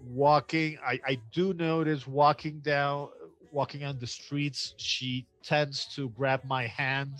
walking 0.00 0.78
i 0.84 0.98
i 1.06 1.18
do 1.32 1.52
notice 1.54 2.06
walking 2.06 2.60
down 2.60 3.08
walking 3.52 3.84
on 3.84 3.98
the 3.98 4.06
streets 4.06 4.74
she 4.78 5.26
tends 5.44 5.86
to 5.94 6.08
grab 6.10 6.40
my 6.44 6.66
hand 6.66 7.12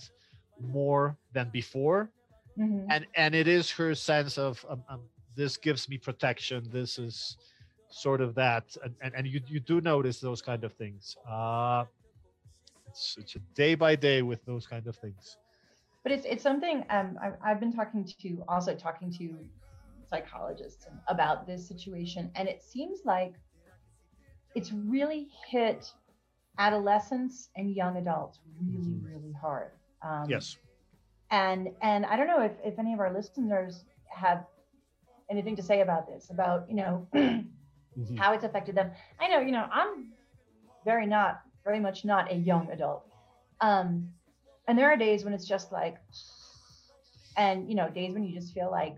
more 0.61 1.16
than 1.32 1.49
before 1.50 2.11
Mhm. 2.56 2.88
and 2.90 3.06
and 3.16 3.35
it 3.35 3.47
is 3.49 3.71
her 3.71 3.94
sense 3.94 4.38
of 4.38 4.64
um, 4.68 4.82
um, 4.88 5.00
this 5.34 5.56
gives 5.56 5.88
me 5.88 5.98
protection 5.98 6.68
this 6.70 6.98
is 6.98 7.36
sort 7.88 8.20
of 8.20 8.34
that 8.34 8.64
and 8.84 8.94
and, 9.02 9.14
and 9.14 9.26
you, 9.26 9.40
you 9.46 9.60
do 9.60 9.80
notice 9.80 10.20
those 10.20 10.42
kind 10.42 10.64
of 10.64 10.72
things 10.74 11.16
uh 11.28 11.84
it's, 12.88 13.16
it's 13.18 13.36
a 13.36 13.38
day 13.54 13.74
by 13.74 13.94
day 13.94 14.22
with 14.22 14.44
those 14.44 14.66
kind 14.66 14.86
of 14.86 14.96
things 14.96 15.38
But 16.04 16.12
it's 16.12 16.24
it's 16.26 16.42
something 16.42 16.84
um, 16.90 17.18
I've, 17.22 17.36
I've 17.44 17.60
been 17.60 17.72
talking 17.72 18.04
to 18.04 18.36
also 18.40 18.66
talking 18.66 19.04
to 19.06 19.38
psychologists 20.00 20.86
about 21.08 21.46
this 21.46 21.66
situation, 21.66 22.30
and 22.34 22.48
it 22.48 22.62
seems 22.62 23.00
like 23.04 23.34
it's 24.54 24.72
really 24.72 25.28
hit 25.48 25.92
adolescents 26.58 27.50
and 27.56 27.74
young 27.74 27.96
adults 27.96 28.40
really 28.60 28.96
Mhm. 28.96 29.02
really 29.02 29.32
hard. 29.40 29.72
Um, 30.02 30.44
yes 30.44 30.56
and 31.30 31.68
and 31.82 32.06
I 32.06 32.16
don't 32.16 32.26
know 32.28 32.42
if 32.42 32.52
if 32.64 32.78
any 32.78 32.94
of 32.94 33.00
our 33.00 33.12
listeners 33.12 33.84
have 34.08 34.46
anything 35.32 35.56
to 35.56 35.62
say 35.62 35.80
about 35.82 36.06
this 36.08 36.30
about 36.30 36.68
you 36.70 36.76
know 36.76 37.08
Mhm. 37.96 38.18
how 38.20 38.32
it's 38.34 38.44
affected 38.44 38.76
them. 38.76 38.92
I 39.20 39.28
know, 39.28 39.40
you 39.40 39.52
know, 39.52 39.66
I'm 39.72 40.12
very 40.84 41.06
not, 41.06 41.42
very 41.64 41.80
much 41.80 42.04
not 42.04 42.30
a 42.32 42.36
young 42.36 42.70
adult. 42.70 43.04
Um, 43.60 44.08
and 44.68 44.78
there 44.78 44.90
are 44.92 44.96
days 44.96 45.24
when 45.24 45.34
it's 45.34 45.46
just 45.46 45.72
like, 45.72 45.96
and 47.36 47.68
you 47.68 47.74
know, 47.76 47.88
days 47.90 48.14
when 48.14 48.24
you 48.24 48.34
just 48.34 48.54
feel 48.54 48.70
like 48.70 48.96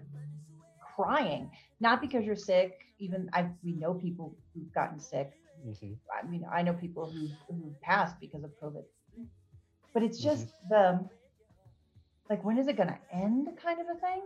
crying, 0.96 1.50
not 1.80 2.00
because 2.00 2.24
you're 2.24 2.36
sick. 2.36 2.72
Even 2.98 3.30
I, 3.34 3.46
we 3.64 3.72
know 3.72 3.94
people 3.94 4.36
who've 4.54 4.72
gotten 4.74 5.00
sick. 5.00 5.32
Mhm. 5.66 5.98
I 6.12 6.26
mean, 6.26 6.44
I 6.52 6.62
know 6.62 6.74
people 6.74 7.10
who 7.12 7.28
who 7.48 7.74
passed 7.82 8.20
because 8.20 8.44
of 8.44 8.50
COVID. 8.62 8.84
But 9.94 10.02
it's 10.02 10.20
Mm-hmm. 10.20 10.28
just 10.28 10.54
the, 10.68 11.08
like, 12.30 12.44
when 12.44 12.58
is 12.58 12.68
it 12.68 12.76
going 12.76 12.88
to 12.88 12.98
end, 13.12 13.48
kind 13.62 13.80
of 13.80 13.86
a 13.96 13.98
thing 14.00 14.22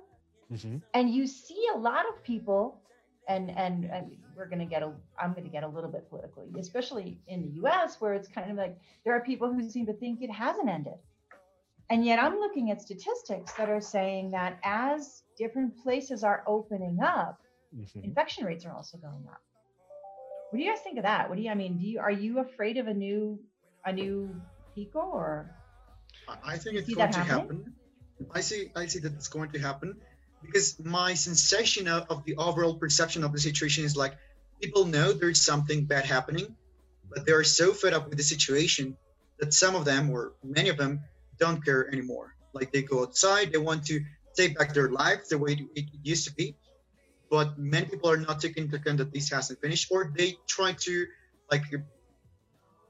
Mhm. 0.53 0.83
and 0.95 1.11
you 1.11 1.27
see 1.27 1.67
a 1.75 1.79
lot 1.79 2.05
of 2.09 2.23
people 2.23 2.81
and 3.29 3.51
and, 3.51 3.85
and 3.85 4.17
we're 4.35 4.47
going 4.49 4.61
to 4.61 4.65
get 4.75 4.83
a 4.83 4.93
i'm 5.19 5.33
going 5.33 5.45
to 5.45 5.51
get 5.51 5.63
a 5.63 5.69
little 5.69 5.91
bit 5.91 6.09
political 6.09 6.47
especially 6.59 7.21
in 7.27 7.53
the 7.55 7.69
us 7.69 8.01
where 8.01 8.15
it's 8.15 8.29
kind 8.29 8.51
of 8.51 8.57
like 8.57 8.79
there 9.05 9.15
are 9.15 9.21
people 9.21 9.53
who 9.53 9.69
seem 9.69 9.85
to 9.87 9.93
think 9.93 10.23
it 10.23 10.31
hasn't 10.31 10.69
ended 10.69 10.95
and 11.91 12.05
yet 12.05 12.19
i'm 12.19 12.37
looking 12.39 12.71
at 12.71 12.81
statistics 12.81 13.53
that 13.55 13.69
are 13.69 13.81
saying 13.81 14.31
that 14.31 14.59
as 14.65 15.23
different 15.37 15.77
places 15.83 16.25
are 16.25 16.43
opening 16.47 16.99
up 17.03 17.41
Mhm. 17.77 18.03
infection 18.05 18.47
rates 18.47 18.65
are 18.65 18.73
also 18.73 18.97
going 18.97 19.27
up 19.29 19.43
what 20.51 20.59
do 20.59 20.65
you 20.65 20.71
guys 20.73 20.81
think 20.81 20.97
of 20.97 21.05
that 21.05 21.29
what 21.29 21.37
do 21.37 21.43
you 21.43 21.51
i 21.51 21.55
mean 21.55 21.77
do 21.77 21.85
you 21.87 21.99
are 22.01 22.11
you 22.11 22.39
afraid 22.39 22.79
of 22.79 22.87
a 22.87 22.95
new 22.95 23.39
a 23.85 23.93
new 23.93 24.35
pico 24.75 25.01
or 25.01 25.55
I- 26.27 26.55
I 26.55 26.59
think 26.59 26.77
it's 26.77 26.93
going 26.95 27.11
to 27.13 27.19
happen. 27.19 27.75
I 28.35 28.41
see. 28.43 28.71
I 28.77 28.85
see 28.87 28.99
that 28.99 29.13
it's 29.15 29.29
going 29.29 29.51
to 29.53 29.59
happen 29.59 29.97
because 30.43 30.79
my 30.81 31.15
sensation 31.15 31.89
of, 31.89 32.07
of 32.11 32.25
the 32.25 32.37
overall 32.37 32.75
perception 32.75 33.25
of 33.25 33.33
the 33.33 33.41
situation 33.41 33.85
is 33.85 33.97
like 33.97 34.15
people 34.63 34.85
know 34.87 35.13
there's 35.13 35.43
something 35.43 35.87
bad 35.87 36.05
happening, 36.05 36.57
but 37.11 37.27
they 37.27 37.33
are 37.33 37.45
so 37.45 37.73
fed 37.73 37.93
up 37.93 38.09
with 38.09 38.19
the 38.19 38.25
situation 38.25 38.97
that 39.39 39.55
some 39.55 39.75
of 39.75 39.85
them, 39.85 40.11
or 40.11 40.35
many 40.43 40.69
of 40.69 40.77
them, 40.77 41.01
don't 41.39 41.65
care 41.65 41.89
anymore. 41.93 42.35
Like 42.53 42.73
they 42.73 42.83
go 42.83 43.03
outside, 43.03 43.53
they 43.53 43.59
want 43.59 43.87
to 43.87 44.01
take 44.37 44.59
back 44.59 44.75
their 44.75 44.91
life 44.91 45.29
the 45.29 45.39
way 45.39 45.53
it, 45.53 45.61
it 45.75 45.85
used 46.03 46.27
to 46.29 46.35
be, 46.35 46.57
but 47.31 47.59
many 47.59 47.87
people 47.87 48.11
are 48.11 48.17
not 48.17 48.41
taking 48.41 48.65
into 48.65 48.77
account 48.77 48.99
that 48.99 49.13
this 49.13 49.31
hasn't 49.31 49.61
finished, 49.61 49.89
or 49.91 50.13
they 50.17 50.37
try 50.49 50.73
to 50.73 51.07
like 51.51 51.63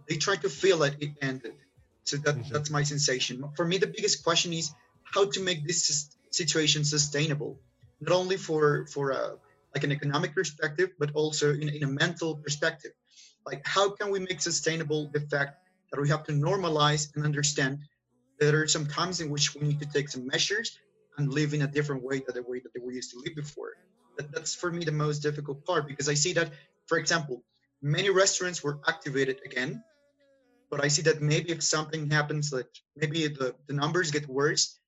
they 0.09 0.17
try 0.17 0.37
to 0.37 0.49
feel 0.49 0.79
that 0.79 1.03
it 1.03 1.11
ended. 1.21 1.55
So 2.05 2.17
that, 2.19 2.37
Mhm. 2.37 2.49
that's 2.51 2.71
my 2.71 2.83
sensation. 2.83 3.45
For 3.57 3.67
me, 3.67 3.79
the 3.79 3.87
biggest 3.87 4.25
question 4.25 4.53
is 4.53 4.71
how 5.05 5.31
to 5.31 5.41
make 5.41 5.67
this 5.67 6.18
situation 6.43 6.85
sustainable, 6.85 7.53
not 8.01 8.15
only 8.15 8.37
for 8.37 8.87
for 8.95 9.11
a 9.11 9.23
like 9.75 9.85
an 9.85 9.93
economic 9.93 10.35
perspective, 10.35 10.91
but 11.01 11.11
also 11.21 11.47
in, 11.53 11.69
in 11.69 11.83
a 11.85 11.93
mental 12.05 12.37
perspective. 12.45 12.93
Like 13.45 13.63
how 13.67 13.87
can 13.91 14.11
we 14.11 14.19
make 14.21 14.41
sustainable 14.41 15.11
the 15.13 15.21
fact 15.33 15.53
that 15.91 16.01
we 16.01 16.09
have 16.15 16.25
to 16.29 16.33
normalize 16.33 17.03
and 17.15 17.25
understand 17.25 17.73
that 18.39 18.47
there 18.51 18.63
are 18.63 18.75
some 18.77 18.87
times 18.87 19.21
in 19.21 19.29
which 19.35 19.55
we 19.55 19.61
need 19.69 19.81
to 19.85 19.89
take 19.97 20.09
some 20.09 20.25
measures 20.27 20.69
and 21.17 21.33
live 21.39 21.53
in 21.57 21.63
a 21.63 21.71
different 21.77 22.03
way 22.09 22.17
than 22.25 22.35
the 22.39 22.47
way 22.51 22.59
that 22.65 22.73
we 22.87 22.95
used 22.95 23.11
to 23.13 23.19
live 23.25 23.35
before. 23.35 23.73
That, 24.17 24.33
that's 24.33 24.55
for 24.55 24.71
me 24.77 24.85
the 24.85 24.99
most 25.07 25.19
difficult 25.29 25.59
part 25.69 25.87
because 25.87 26.09
I 26.09 26.15
see 26.15 26.33
that, 26.39 26.49
for 26.87 26.99
example, 26.99 27.37
many 27.83 28.11
restaurants 28.11 28.63
were 28.63 28.77
activated 28.93 29.39
again 29.45 29.83
but 30.71 30.85
I 30.85 30.89
see 30.89 31.03
that 31.03 31.23
maybe 31.23 31.51
if 31.51 31.63
something 31.63 32.11
happens, 32.11 32.53
like 32.53 32.69
maybe 32.97 33.29
the, 33.29 33.55
the 33.67 33.75
numbers 33.75 34.11
get 34.11 34.29
worse, 34.29 34.79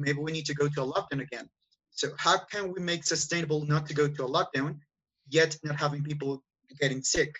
maybe 0.00 0.18
we 0.18 0.32
need 0.32 0.46
to 0.46 0.54
go 0.54 0.68
to 0.68 0.82
a 0.82 0.86
lockdown 0.86 1.20
again. 1.20 1.48
So 1.90 2.08
how 2.16 2.38
can 2.38 2.72
we 2.72 2.80
make 2.80 3.04
sustainable 3.04 3.64
not 3.66 3.86
to 3.88 3.94
go 3.94 4.08
to 4.08 4.24
a 4.24 4.28
lockdown, 4.28 4.78
yet 5.28 5.56
not 5.62 5.76
having 5.76 6.02
people 6.02 6.42
getting 6.80 7.02
sick? 7.02 7.34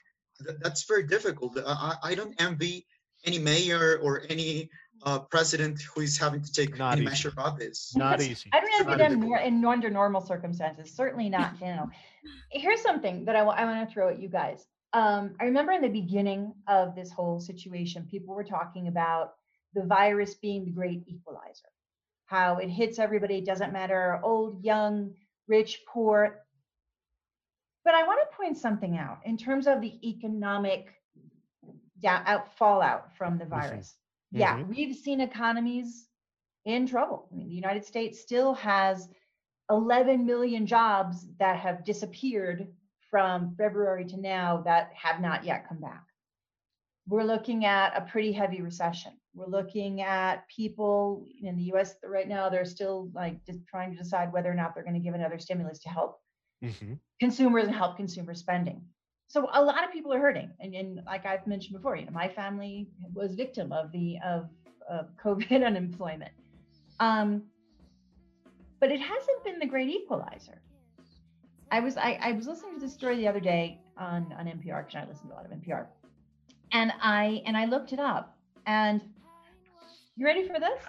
That's 0.62 0.84
very 0.84 1.04
difficult. 1.14 1.58
I, 1.58 1.62
I 2.02 2.10
I 2.10 2.14
don't 2.14 2.34
envy 2.40 2.86
any 3.24 3.38
mayor 3.38 3.98
or 4.02 4.22
any 4.28 4.70
uh, 5.02 5.18
president 5.18 5.80
who 5.82 6.02
is 6.02 6.18
having 6.18 6.42
to 6.42 6.52
take 6.52 6.78
Not 6.78 6.92
any 6.92 7.02
easy. 7.02 7.10
measure 7.10 7.28
about 7.28 7.58
this. 7.58 7.94
not 7.96 8.20
easy 8.20 8.50
I 8.52 8.60
don't 8.60 8.80
envy 8.80 8.96
them 8.96 9.12
difficult. 9.20 9.30
nor, 9.30 9.38
in 9.38 9.64
under 9.64 9.90
normal 9.90 10.20
circumstances. 10.20 10.92
Certainly 10.94 11.30
not, 11.30 11.54
you 11.60 11.66
know. 11.68 11.90
Here's 12.50 12.82
something 12.82 13.24
that 13.24 13.36
I 13.36 13.42
want 13.42 13.88
to 13.88 13.92
throw 13.92 14.08
at 14.10 14.20
you 14.20 14.28
guys. 14.28 14.66
Um, 14.92 15.34
I 15.40 15.44
remember 15.44 15.72
in 15.72 15.82
the 15.82 15.88
beginning 15.88 16.52
of 16.66 16.94
this 16.94 17.10
whole 17.10 17.40
situation, 17.40 18.06
people 18.10 18.34
were 18.34 18.44
talking 18.44 18.88
about 18.88 19.34
the 19.72 19.84
virus 19.84 20.34
being 20.34 20.64
the 20.64 20.72
great 20.72 21.04
equalizer, 21.06 21.68
how 22.30 22.58
it 22.58 22.68
hits 22.68 23.00
everybody, 23.00 23.38
it 23.38 23.44
doesn't 23.44 23.72
matter 23.72 24.20
old, 24.22 24.62
young, 24.64 25.12
rich, 25.48 25.82
poor. 25.88 26.46
But 27.84 27.94
I 27.96 28.04
want 28.06 28.20
to 28.22 28.36
point 28.36 28.56
something 28.56 28.96
out 28.96 29.18
in 29.24 29.36
terms 29.36 29.66
of 29.66 29.80
the 29.80 29.98
economic 30.08 30.94
da- 31.98 32.22
out 32.26 32.56
fallout 32.56 33.16
from 33.16 33.36
the 33.36 33.46
virus. 33.46 33.96
Yeah, 34.30 34.58
Mhm. 34.58 34.68
we've 34.68 34.94
seen 34.94 35.20
economies 35.20 36.08
in 36.64 36.86
trouble. 36.86 37.28
I 37.32 37.34
mean, 37.34 37.48
the 37.48 37.54
United 37.54 37.84
States 37.84 38.20
still 38.20 38.54
has 38.54 39.08
11 39.68 40.24
million 40.24 40.66
jobs 40.66 41.26
that 41.38 41.58
have 41.58 41.84
disappeared 41.84 42.72
from 43.10 43.56
February 43.56 44.04
to 44.04 44.16
now 44.18 44.58
that 44.62 44.92
have 44.94 45.20
not 45.20 45.42
yet 45.42 45.66
come 45.66 45.80
back. 45.80 46.06
We're 47.08 47.24
looking 47.24 47.64
at 47.64 47.96
a 47.96 48.02
pretty 48.02 48.30
heavy 48.30 48.62
recession. 48.62 49.19
We're 49.34 49.46
looking 49.46 50.02
at 50.02 50.46
people 50.48 51.26
in 51.40 51.56
the 51.56 51.62
US 51.74 51.94
right 52.04 52.28
now, 52.28 52.48
they're 52.48 52.64
still 52.64 53.10
like 53.14 53.44
just 53.46 53.60
trying 53.66 53.92
to 53.92 53.98
decide 53.98 54.32
whether 54.32 54.50
or 54.50 54.54
not 54.54 54.74
they're 54.74 54.84
going 54.84 54.94
to 54.94 55.00
give 55.00 55.14
another 55.14 55.38
stimulus 55.38 55.78
to 55.80 55.88
help 55.88 56.20
Mhm. 56.62 56.98
consumers 57.20 57.64
and 57.66 57.74
help 57.74 57.96
consumer 57.96 58.34
spending. 58.34 58.84
So 59.28 59.48
a 59.52 59.62
lot 59.62 59.84
of 59.84 59.92
people 59.92 60.12
are 60.12 60.18
hurting, 60.18 60.50
and, 60.58 60.74
and 60.74 61.00
like 61.06 61.24
I've 61.24 61.46
mentioned 61.46 61.76
before, 61.76 61.94
you 61.96 62.04
know, 62.04 62.10
my 62.10 62.28
family 62.28 62.88
was 63.14 63.34
victim 63.34 63.72
of 63.72 63.92
the 63.92 64.18
of, 64.24 64.50
of 64.88 65.16
COVID 65.24 65.64
unemployment. 65.64 66.32
Um, 66.98 67.44
but 68.80 68.90
it 68.90 69.00
hasn't 69.00 69.44
been 69.44 69.58
the 69.58 69.66
great 69.66 69.88
equalizer. 69.88 70.60
I 71.70 71.78
was 71.80 71.96
I, 71.96 72.18
I 72.20 72.32
was 72.32 72.46
listening 72.48 72.74
to 72.74 72.80
this 72.80 72.92
story 72.92 73.16
the 73.16 73.28
other 73.28 73.40
day 73.40 73.78
on 73.96 74.32
on 74.36 74.46
NPR 74.46 74.84
because 74.86 74.96
I 74.96 75.08
listen 75.08 75.28
to 75.28 75.34
a 75.34 75.36
lot 75.36 75.44
of 75.46 75.52
NPR, 75.52 75.86
and 76.72 76.92
I 77.00 77.42
and 77.46 77.56
I 77.56 77.66
looked 77.66 77.92
it 77.92 78.00
up, 78.00 78.36
and 78.66 79.00
You 80.20 80.26
ready 80.26 80.46
for 80.46 80.60
this? 80.60 80.82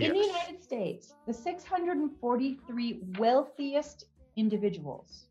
In 0.00 0.14
the 0.14 0.18
United 0.18 0.62
States, 0.62 1.12
the 1.26 1.34
643 1.34 3.00
wealthiest 3.18 4.06
individuals 4.36 5.26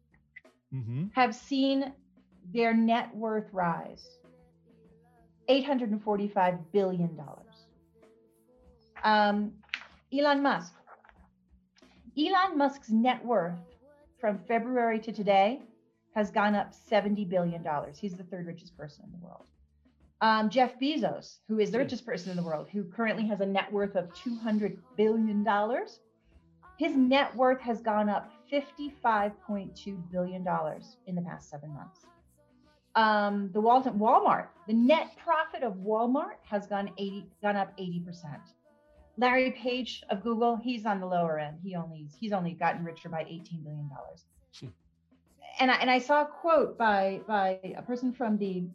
Mhm. 0.72 1.12
have 1.16 1.34
seen 1.34 1.92
their 2.54 2.76
net 2.76 3.16
worth 3.16 3.52
rise 3.52 4.20
$845 5.50 6.72
billion. 6.72 7.20
Um, 9.04 9.58
Elon 10.14 10.44
Musk. 10.44 10.76
Elon 12.16 12.56
Musk's 12.60 12.92
net 12.92 13.26
worth 13.26 13.58
from 14.20 14.38
February 14.38 15.00
to 15.00 15.12
today 15.12 15.64
has 16.14 16.30
gone 16.30 16.54
up 16.54 16.74
$70 16.76 17.28
billion. 17.28 17.66
He's 18.00 18.16
the 18.16 18.24
third 18.24 18.46
richest 18.46 18.78
person 18.78 19.04
in 19.06 19.12
the 19.20 19.26
world. 19.26 19.48
Um, 20.22 20.50
Jeff 20.50 20.80
Bezos, 20.80 21.40
who 21.48 21.60
is 21.60 21.72
the 21.72 21.78
Hmm. 21.78 21.84
richest 21.84 22.06
person 22.06 22.32
in 22.32 22.38
the 22.38 22.44
world, 22.44 22.70
who 22.70 22.84
currently 22.86 23.28
has 23.28 23.42
a 23.42 23.46
net 23.46 23.72
worth 23.72 23.96
of 23.96 24.14
$200 24.14 24.78
billion, 24.96 25.46
his 26.78 26.96
net 26.96 27.36
worth 27.36 27.60
has 27.62 27.82
gone 27.82 28.10
up 28.10 28.32
$55.2 28.52 30.12
billion 30.12 30.48
in 31.08 31.16
the 31.16 31.22
past 31.22 31.50
seven 31.50 31.74
months. 31.74 32.06
Um, 32.96 33.50
the 33.52 33.60
Walton 33.60 34.00
Walmart, 34.00 34.48
the 34.68 34.74
net 34.74 35.18
profit 35.18 35.64
of 35.64 35.74
Walmart 35.76 36.38
has 36.44 36.66
gone 36.66 36.92
80, 36.98 37.26
gone 37.42 37.58
up 37.58 37.78
80%. 37.78 38.40
Larry 39.18 39.52
Page 39.52 40.04
of 40.10 40.24
Google, 40.24 40.56
he's 40.58 40.86
on 40.86 41.00
the 41.00 41.06
lower 41.06 41.40
end. 41.40 41.60
He 41.64 41.76
only 41.76 42.08
he's 42.20 42.34
only 42.34 42.52
gotten 42.52 42.84
richer 42.84 43.10
by 43.10 43.22
18 43.22 43.64
billion 43.64 43.90
dollars. 43.90 44.26
Hmm. 44.60 44.68
And 45.60 45.72
I 45.72 45.76
and 45.76 45.90
I 45.90 46.00
saw 46.00 46.24
a 46.24 46.26
quote 46.26 46.78
by 46.78 47.22
by 47.28 47.60
a 47.78 47.82
person 47.82 48.12
from 48.12 48.38
the 48.38 48.66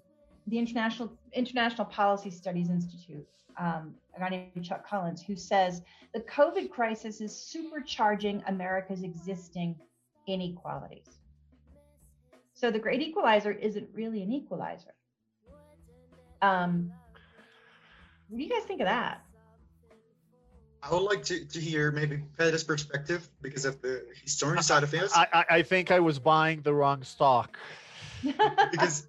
the 0.50 0.58
International 0.58 1.12
International 1.32 1.84
Policy 1.86 2.30
Studies 2.30 2.68
Institute, 2.68 3.26
um, 3.58 3.94
a 4.16 4.20
guy 4.20 4.28
named 4.28 4.64
Chuck 4.64 4.86
Collins, 4.86 5.22
who 5.22 5.36
says 5.36 5.82
the 6.12 6.20
COVID 6.20 6.70
crisis 6.70 7.20
is 7.20 7.32
supercharging 7.32 8.42
America's 8.48 9.02
existing 9.02 9.76
inequalities. 10.26 11.20
So 12.54 12.70
the 12.70 12.78
great 12.78 13.00
equalizer 13.00 13.52
isn't 13.52 13.88
really 13.94 14.22
an 14.22 14.32
equalizer. 14.32 14.92
Um, 16.42 16.92
what 18.28 18.38
do 18.38 18.44
you 18.44 18.50
guys 18.50 18.64
think 18.64 18.80
of 18.80 18.86
that? 18.86 19.24
I 20.82 20.92
would 20.92 21.02
like 21.02 21.22
to, 21.24 21.44
to 21.44 21.60
hear 21.60 21.92
maybe 21.92 22.22
Pedro's 22.38 22.64
perspective 22.64 23.28
because 23.42 23.66
of 23.66 23.80
the 23.82 24.04
historian 24.22 24.62
side 24.62 24.82
of 24.82 24.90
things. 24.90 25.12
I, 25.14 25.26
I 25.32 25.44
I 25.56 25.62
think 25.62 25.90
I 25.90 26.00
was 26.00 26.18
buying 26.18 26.62
the 26.62 26.72
wrong 26.72 27.02
stock. 27.02 27.58
because 28.70 29.06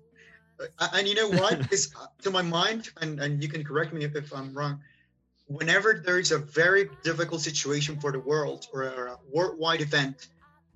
and 0.94 1.08
you 1.08 1.16
know 1.16 1.30
what? 1.30 1.72
Is 1.74 1.94
uh, 2.00 2.08
to 2.24 2.32
my 2.32 2.42
mind 2.42 2.90
and 3.02 3.20
and 3.20 3.44
you 3.44 3.50
can 3.50 3.64
correct 3.64 3.94
me 3.94 4.06
if, 4.06 4.16
if 4.16 4.34
i'm 4.34 4.54
wrong 4.54 4.80
whenever 5.48 6.02
there 6.06 6.20
is 6.20 6.32
a 6.32 6.38
very 6.38 6.90
difficult 7.04 7.42
situation 7.42 8.00
for 8.00 8.12
the 8.12 8.20
world 8.20 8.68
or 8.74 8.84
a, 8.84 8.92
or 8.92 9.08
a 9.08 9.18
worldwide 9.34 9.82
event 9.82 10.28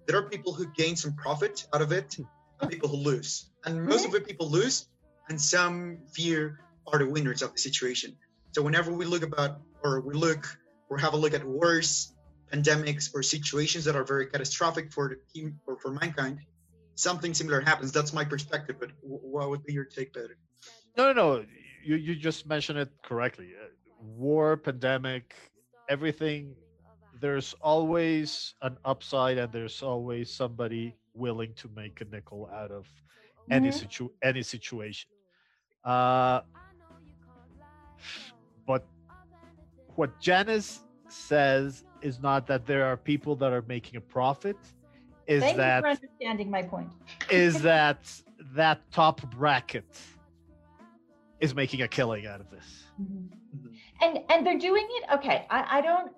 there 0.06 0.18
are 0.18 0.24
people 0.24 0.54
who 0.54 0.68
gain 0.68 0.96
some 0.96 1.14
profit 1.14 1.68
out 1.74 1.82
of 1.82 1.92
it 1.92 2.18
and 2.18 2.70
people 2.70 2.90
who 2.90 2.98
lose. 2.98 3.50
And 3.66 3.84
most 3.84 4.06
of 4.06 4.12
the 4.12 4.22
people 4.22 4.50
lose 4.50 4.88
and 5.30 5.40
some 5.40 5.98
few 6.14 6.56
are 6.88 7.00
the 7.00 7.08
winners 7.08 7.42
of 7.42 7.54
the 7.54 7.60
situation. 7.60 8.16
So 8.52 8.62
whenever 8.62 8.92
we 8.92 9.06
look 9.06 9.24
about 9.24 9.62
or 9.84 10.02
we 10.02 10.14
look 10.14 10.46
or 10.90 10.98
have 10.98 11.14
a 11.14 11.18
look 11.18 11.34
at 11.34 11.44
wars 11.44 12.14
pandemics 12.54 13.10
or 13.14 13.24
situations 13.24 13.84
that 13.86 13.96
are 13.96 14.04
very 14.04 14.28
catastrophic 14.28 14.94
for 14.94 15.10
the 15.10 15.18
team 15.34 15.60
or 15.66 15.78
for 15.78 15.92
mankind 15.92 16.40
something 16.96 17.34
similar 17.34 17.62
happens. 17.62 17.92
That's 17.92 18.14
my 18.14 18.24
perspective, 18.24 18.78
but 18.80 18.92
what 19.02 19.50
would 19.50 19.64
be 19.64 19.74
your 19.74 19.86
take, 19.86 20.14
Peter? 20.14 20.38
No, 20.98 21.12
no, 21.12 21.14
no. 21.14 21.46
You 21.84 21.96
you 21.96 22.16
just 22.16 22.48
mentioned 22.48 22.80
it 22.80 22.90
correctly. 23.04 23.52
Uh, 23.62 23.68
War, 24.00 24.58
pandemic, 24.58 25.36
everything. 25.90 26.56
There's 27.22 27.56
always 27.62 28.54
an 28.62 28.78
upside, 28.86 29.38
and 29.38 29.52
there's 29.52 29.82
always 29.82 30.32
somebody 30.32 30.96
willing 31.14 31.54
to 31.56 31.70
make 31.76 32.02
a 32.02 32.06
nickel 32.06 32.50
out 32.54 32.72
of 32.72 32.88
any 33.50 33.72
situ 33.72 34.10
any 34.24 34.44
situation. 34.44 35.10
Uh, 35.84 36.42
but 38.68 38.86
what 39.96 40.20
Janet 40.20 40.66
says 41.08 41.84
is 42.02 42.20
not 42.20 42.48
that 42.48 42.66
there 42.66 42.86
are 42.86 42.98
people 42.98 43.36
that 43.38 43.54
are 43.54 43.64
making 43.68 43.96
a 43.98 44.02
profit. 44.02 44.58
Is 45.28 45.42
Thank 45.42 45.58
that 45.58 45.78
you 45.78 45.82
for 45.82 45.90
understanding 45.90 46.52
my 46.52 46.62
point. 46.62 46.92
is 47.30 47.62
that 47.62 48.00
that 48.54 48.80
top 48.92 49.22
bracket 49.32 50.00
is 51.40 51.56
making 51.56 51.82
a 51.82 51.88
killing 51.88 52.28
out 52.28 52.40
of 52.40 52.50
this. 52.52 52.86
Mhm. 53.02 53.30
And 54.02 54.20
and 54.30 54.46
they're 54.46 54.60
doing 54.60 54.88
it. 54.90 55.14
Okay, 55.16 55.46
I, 55.50 55.80
I 55.80 55.82
don't. 55.82 56.12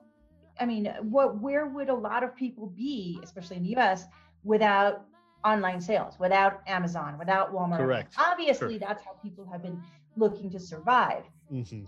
I 0.60 0.66
mean, 0.66 0.86
what? 1.02 1.40
Where 1.40 1.68
would 1.68 1.90
a 1.90 1.94
lot 1.94 2.24
of 2.24 2.36
people 2.36 2.68
be, 2.68 3.20
especially 3.24 3.58
in 3.58 3.64
the 3.64 3.70
U.S., 3.70 4.06
without 4.44 5.06
online 5.46 5.80
sales, 5.80 6.20
without 6.20 6.62
Amazon, 6.68 7.18
without 7.18 7.54
Walmart? 7.54 7.78
Correct. 7.78 8.14
Obviously, 8.18 8.78
that's 8.78 9.04
how 9.04 9.12
people 9.24 9.48
have 9.52 9.62
been 9.62 9.82
looking 10.16 10.50
to 10.52 10.60
survive. 10.60 11.24
Mm-hmm. 11.52 11.86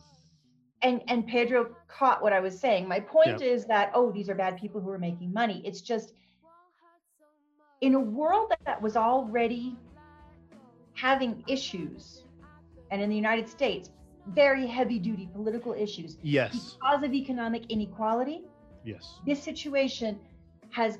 And 0.81 1.01
and 1.07 1.27
Pedro 1.27 1.75
caught 1.87 2.21
what 2.21 2.31
I 2.31 2.39
was 2.39 2.57
saying. 2.57 2.87
My 2.87 2.99
point 2.99 3.41
is 3.41 3.65
that 3.65 3.91
oh, 3.93 4.11
these 4.11 4.29
are 4.29 4.35
bad 4.35 4.57
people 4.57 4.79
who 4.79 4.89
are 4.89 4.99
making 4.99 5.33
money. 5.33 5.61
It's 5.65 5.81
just 5.81 6.13
in 7.81 7.95
a 7.95 7.99
world 7.99 8.51
that 8.65 8.81
was 8.81 8.95
already 8.97 9.77
having 10.93 11.43
issues, 11.47 12.23
and 12.91 13.01
in 13.01 13.09
the 13.09 13.15
United 13.15 13.47
States, 13.47 13.91
very 14.27 14.67
heavy 14.67 14.99
duty 14.99 15.29
political 15.33 15.73
issues 15.73 16.17
Yes. 16.21 16.51
because 16.51 17.03
of 17.03 17.13
economic 17.13 17.65
inequality. 17.69 18.43
Yes. 18.83 19.19
This 19.25 19.41
situation 19.41 20.19
has 20.71 20.99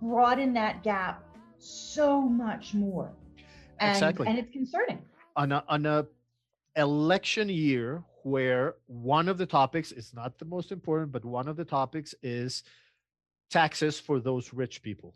broadened 0.00 0.54
that 0.56 0.82
gap 0.82 1.24
so 1.58 2.22
much 2.22 2.74
more. 2.74 3.10
And, 3.80 3.90
Exactly. 3.90 4.26
and 4.28 4.38
it's 4.38 4.50
concerning. 4.52 5.02
On 5.36 5.52
a 5.52 5.64
on 5.68 5.86
a 5.86 6.06
election 6.76 7.48
year 7.48 8.02
where 8.22 8.76
one 8.86 9.28
of 9.28 9.38
the 9.38 9.46
topics 9.46 9.90
is 9.92 10.12
not 10.14 10.38
the 10.38 10.44
most 10.44 10.70
important, 10.72 11.10
but 11.12 11.24
one 11.24 11.48
of 11.48 11.56
the 11.56 11.64
topics 11.64 12.14
is 12.22 12.62
taxes 13.50 13.98
for 13.98 14.20
those 14.20 14.52
rich 14.52 14.82
people, 14.82 15.14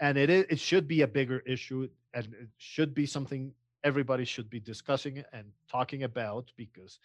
and 0.00 0.18
it 0.18 0.30
it 0.30 0.58
should 0.60 0.86
be 0.88 1.02
a 1.02 1.06
bigger 1.06 1.40
issue, 1.40 1.88
and 2.14 2.26
it 2.26 2.48
should 2.58 2.94
be 2.94 3.06
something 3.06 3.52
everybody 3.84 4.24
should 4.24 4.50
be 4.50 4.60
discussing 4.60 5.22
and 5.32 5.46
talking 5.70 6.02
about 6.02 6.52
because 6.56 6.98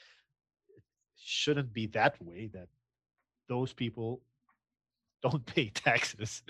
it 0.76 0.84
shouldn't 1.16 1.72
be 1.74 1.88
that 1.88 2.22
way 2.24 2.48
that 2.54 2.68
those 3.48 3.74
people 3.74 4.22
don't 5.22 5.46
pay 5.56 5.70
taxes. 5.70 6.44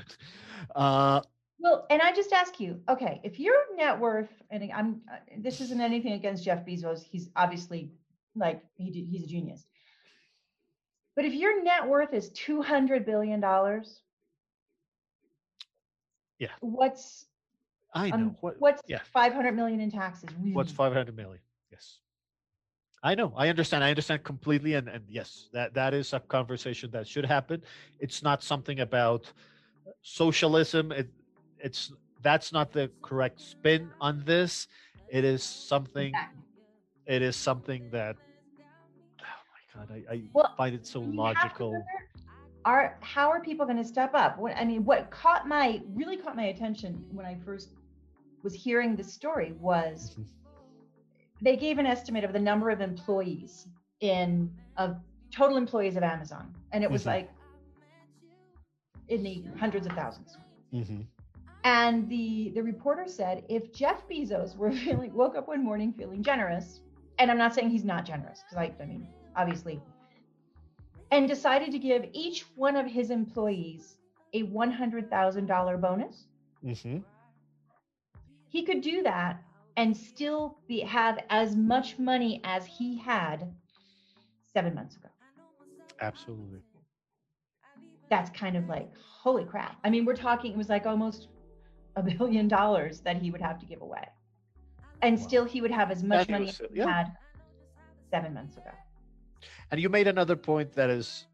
uh, 0.75 1.21
Well, 1.59 1.85
and 1.89 2.01
I 2.01 2.13
just 2.13 2.31
ask 2.33 2.59
you, 2.59 2.79
okay, 2.89 3.19
if 3.23 3.39
your 3.39 3.55
net 3.75 3.99
worth, 3.99 4.31
and 4.49 4.71
I'm, 4.73 5.01
uh, 5.11 5.17
this 5.37 5.61
isn't 5.61 5.81
anything 5.81 6.13
against 6.13 6.43
Jeff 6.43 6.65
Bezos. 6.65 7.03
He's 7.03 7.29
obviously 7.35 7.91
like 8.35 8.63
he 8.75 8.91
he's 9.11 9.23
a 9.25 9.27
genius. 9.27 9.65
But 11.15 11.25
if 11.25 11.33
your 11.33 11.63
net 11.63 11.87
worth 11.87 12.13
is 12.13 12.29
two 12.29 12.61
hundred 12.61 13.05
billion 13.05 13.41
dollars, 13.41 14.01
Yeah. 16.41 16.49
what's 16.61 17.27
I 17.93 18.09
know 18.09 18.15
um, 18.15 18.37
what 18.41 18.55
what's 18.57 18.81
yeah. 18.87 19.01
five 19.13 19.31
hundred 19.31 19.55
million 19.55 19.79
in 19.79 19.91
taxes? 19.91 20.29
What's 20.53 20.71
500 20.71 21.15
million? 21.15 21.39
Yes. 21.71 21.99
I 23.03 23.13
know. 23.13 23.31
I 23.37 23.49
understand. 23.49 23.83
I 23.83 23.89
understand 23.89 24.23
completely. 24.23 24.73
And, 24.73 24.87
and 24.87 25.03
yes, 25.07 25.49
that, 25.53 25.75
that 25.75 25.93
is 25.93 26.13
a 26.13 26.19
conversation 26.19 26.89
that 26.91 27.07
should 27.07 27.25
happen. 27.25 27.61
It's 27.99 28.23
not 28.23 28.41
something 28.41 28.79
about 28.79 29.31
socialism. 30.01 30.91
It, 30.91 31.09
it's 31.59 31.91
that's 32.23 32.51
not 32.51 32.71
the 32.71 32.89
correct 33.03 33.39
spin 33.39 33.91
on 34.01 34.23
this. 34.25 34.67
It 35.09 35.23
is 35.23 35.43
something. 35.43 36.07
Exactly. 36.07 36.41
It 37.05 37.21
is 37.21 37.35
something 37.35 37.89
that. 37.91 38.15
Oh 39.21 39.41
my 39.53 39.85
god! 39.85 40.03
I, 40.09 40.13
I 40.13 40.21
Well, 40.33 40.53
find 40.57 40.73
it 40.73 40.87
so 40.87 41.01
we 41.01 41.05
have 41.05 41.13
to 41.13 41.21
logical. 41.21 41.85
Are 42.63 42.97
how 43.01 43.29
are 43.29 43.41
people 43.41 43.65
going 43.65 43.77
to 43.77 43.83
step 43.83 44.11
up? 44.13 44.37
What 44.37 44.55
I 44.55 44.65
mean, 44.65 44.85
what 44.85 45.09
caught 45.09 45.47
my 45.47 45.81
really 45.93 46.17
caught 46.17 46.35
my 46.35 46.45
attention 46.45 47.03
when 47.11 47.25
I 47.25 47.35
first 47.43 47.69
was 48.43 48.53
hearing 48.53 48.95
the 48.95 49.03
story 49.03 49.53
was 49.59 50.15
Mhm. 50.15 50.25
they 51.41 51.57
gave 51.57 51.79
an 51.79 51.85
estimate 51.87 52.23
of 52.23 52.33
the 52.33 52.39
number 52.39 52.69
of 52.69 52.81
employees 52.81 53.67
in 53.99 54.51
of 54.77 54.97
total 55.31 55.57
employees 55.57 55.95
of 55.95 56.03
Amazon, 56.03 56.53
and 56.71 56.83
it 56.83 56.91
was 56.91 57.03
Mhm. 57.03 57.07
like 57.07 57.29
in 59.09 59.23
the 59.23 59.43
hundreds 59.57 59.87
of 59.87 59.93
thousands. 59.93 60.37
Mhm. 60.71 61.05
And 61.63 62.07
the 62.09 62.51
the 62.55 62.61
reporter 62.61 63.07
said, 63.07 63.43
if 63.49 63.73
Jeff 63.73 64.07
Bezos 64.07 64.55
were 64.55 64.71
feeling 64.85 65.13
woke 65.13 65.35
up 65.35 65.47
one 65.47 65.63
morning 65.63 65.93
feeling 65.93 66.21
generous, 66.23 66.81
and 67.17 67.31
I'm 67.31 67.37
not 67.37 67.53
saying 67.55 67.69
he's 67.69 67.85
not 67.85 68.05
generous, 68.05 68.43
because 68.43 68.57
I, 68.57 68.73
I 68.81 68.85
mean, 68.85 69.07
obviously, 69.35 69.81
and 71.11 71.27
decided 71.27 71.71
to 71.71 71.79
give 71.79 72.05
each 72.13 72.45
one 72.55 72.75
of 72.75 72.85
his 72.87 73.11
employees 73.11 73.97
a 74.33 74.43
one 74.43 74.71
hundred 74.71 75.09
thousand 75.09 75.45
dollar 75.45 75.77
bonus, 75.77 76.27
Mhm. 76.63 77.03
he 78.47 78.63
could 78.63 78.81
do 78.81 79.03
that 79.03 79.43
and 79.77 79.95
still 79.95 80.57
be 80.67 80.79
have 80.81 81.19
as 81.29 81.55
much 81.55 81.99
money 81.99 82.41
as 82.43 82.65
he 82.65 82.97
had 82.97 83.53
seven 84.53 84.73
months 84.73 84.95
ago. 84.97 85.09
Absolutely. 85.99 86.61
That's 88.09 88.29
kind 88.31 88.57
of 88.57 88.67
like, 88.67 88.91
holy 88.97 89.45
crap. 89.45 89.77
I 89.83 89.89
mean, 89.89 90.03
we're 90.05 90.15
talking, 90.15 90.51
it 90.51 90.57
was 90.57 90.69
like 90.69 90.85
almost 90.85 91.29
a 91.95 92.03
billion 92.03 92.47
dollars 92.47 92.99
that 93.01 93.17
he 93.17 93.31
would 93.31 93.41
have 93.41 93.59
to 93.59 93.65
give 93.65 93.81
away. 93.81 94.05
And 95.01 95.17
Wow. 95.17 95.27
still, 95.27 95.45
he 95.45 95.61
would 95.61 95.71
have 95.71 95.91
as 95.91 96.03
much 96.03 96.27
he 96.27 96.31
money 96.33 96.49
as 96.49 96.57
he 96.57 96.79
yeah. 96.79 96.85
had 96.85 97.11
seven 98.09 98.33
months 98.33 98.57
ago. 98.57 98.71
And 99.71 99.79
you 99.81 99.89
made 99.89 100.07
another 100.07 100.35
point 100.35 100.73
that 100.73 100.89
is 100.89 101.27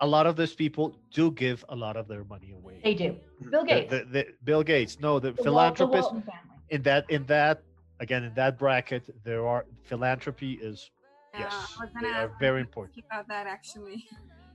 a 0.00 0.06
lot 0.06 0.26
of 0.26 0.36
those 0.36 0.54
people 0.54 0.94
do 1.12 1.30
give 1.30 1.64
a 1.68 1.76
lot 1.76 1.96
of 1.96 2.08
their 2.08 2.24
money 2.24 2.50
away. 2.52 2.80
They 2.84 2.94
do. 2.94 3.16
Bill 3.50 3.64
Gates. 3.64 3.90
the- 3.90 4.04
the- 4.04 4.26
Bill 4.44 4.62
Gates. 4.62 5.00
No, 5.00 5.18
the, 5.18 5.20
the 5.20 5.28
Wal- 5.30 5.34
the 5.34 5.42
philanthropists 5.44 6.12
Walton 6.12 6.22
family. 6.22 6.58
in 6.70 6.82
that 6.82 7.10
in 7.10 7.26
that 7.26 7.62
again 8.00 8.24
in 8.24 8.34
that 8.34 8.58
bracket 8.58 9.04
there 9.24 9.46
are 9.46 9.64
philanthropy 9.84 10.52
is 10.54 10.90
Yeah, 11.34 11.40
Yes, 11.40 11.78
they 12.00 12.08
are 12.08 12.30
very 12.38 12.60
you 12.60 12.66
important. 12.66 13.04
About 13.10 13.26
that, 13.28 13.46
actually. 13.46 14.04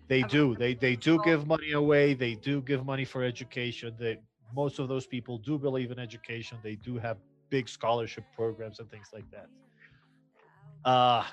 they 0.08 0.20
About 0.20 0.32
do 0.32 0.54
the 0.54 0.60
they 0.60 0.74
they 0.76 0.96
do 0.96 1.14
give 1.24 1.48
money 1.48 1.72
away 1.72 2.14
they 2.14 2.36
do 2.36 2.62
give 2.62 2.86
money 2.86 3.06
for 3.06 3.24
education 3.24 3.96
they 4.00 4.20
most 4.62 4.80
of 4.80 4.88
those 4.88 5.06
people 5.16 5.38
do 5.50 5.58
believe 5.58 5.90
in 5.92 6.00
education 6.00 6.58
they 6.64 6.76
do 6.76 6.98
have 6.98 7.18
big 7.50 7.68
scholarship 7.68 8.24
programs 8.40 8.80
and 8.80 8.90
things 8.90 9.10
like 9.14 9.28
that 9.36 9.48
uh 10.86 11.24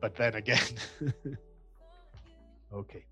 but 0.00 0.14
then 0.16 0.34
again 0.34 0.60
okay 2.72 3.04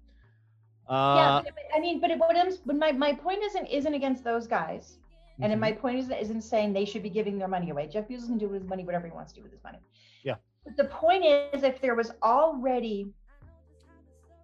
yeah, 0.90 0.94
uh 0.94 1.42
but, 1.42 1.55
but- 1.55 1.59
I 1.74 1.81
mean, 1.81 2.01
but 2.01 2.11
it, 2.11 2.18
what 2.18 2.37
I'm, 2.37 2.51
but 2.64 2.77
my, 2.77 2.92
my 2.92 3.12
point 3.12 3.42
isn't 3.44 3.66
isn't 3.66 3.94
against 3.94 4.24
those 4.24 4.46
guys, 4.46 4.98
and 5.40 5.53
mhm. 5.53 5.59
my 5.59 5.72
point 5.72 5.98
isn't, 5.98 6.16
isn't 6.16 6.42
saying 6.42 6.72
they 6.72 6.85
should 6.85 7.03
be 7.03 7.11
giving 7.11 7.38
their 7.38 7.48
money 7.48 7.70
away. 7.70 7.87
Jeff 7.88 8.09
Bezos 8.09 8.27
can 8.27 8.38
do 8.38 8.48
with 8.48 8.62
his 8.62 8.68
money 8.68 8.85
whatever 8.85 9.07
he 9.07 9.12
wants 9.12 9.33
to 9.33 9.40
do 9.40 9.42
with 9.42 9.53
his 9.53 9.62
money. 9.62 9.79
Yeah. 10.24 10.37
But 10.64 10.77
the 10.77 10.85
point 10.85 11.24
is, 11.24 11.62
if 11.62 11.81
there 11.81 11.94
was 11.94 12.12
already 12.22 13.12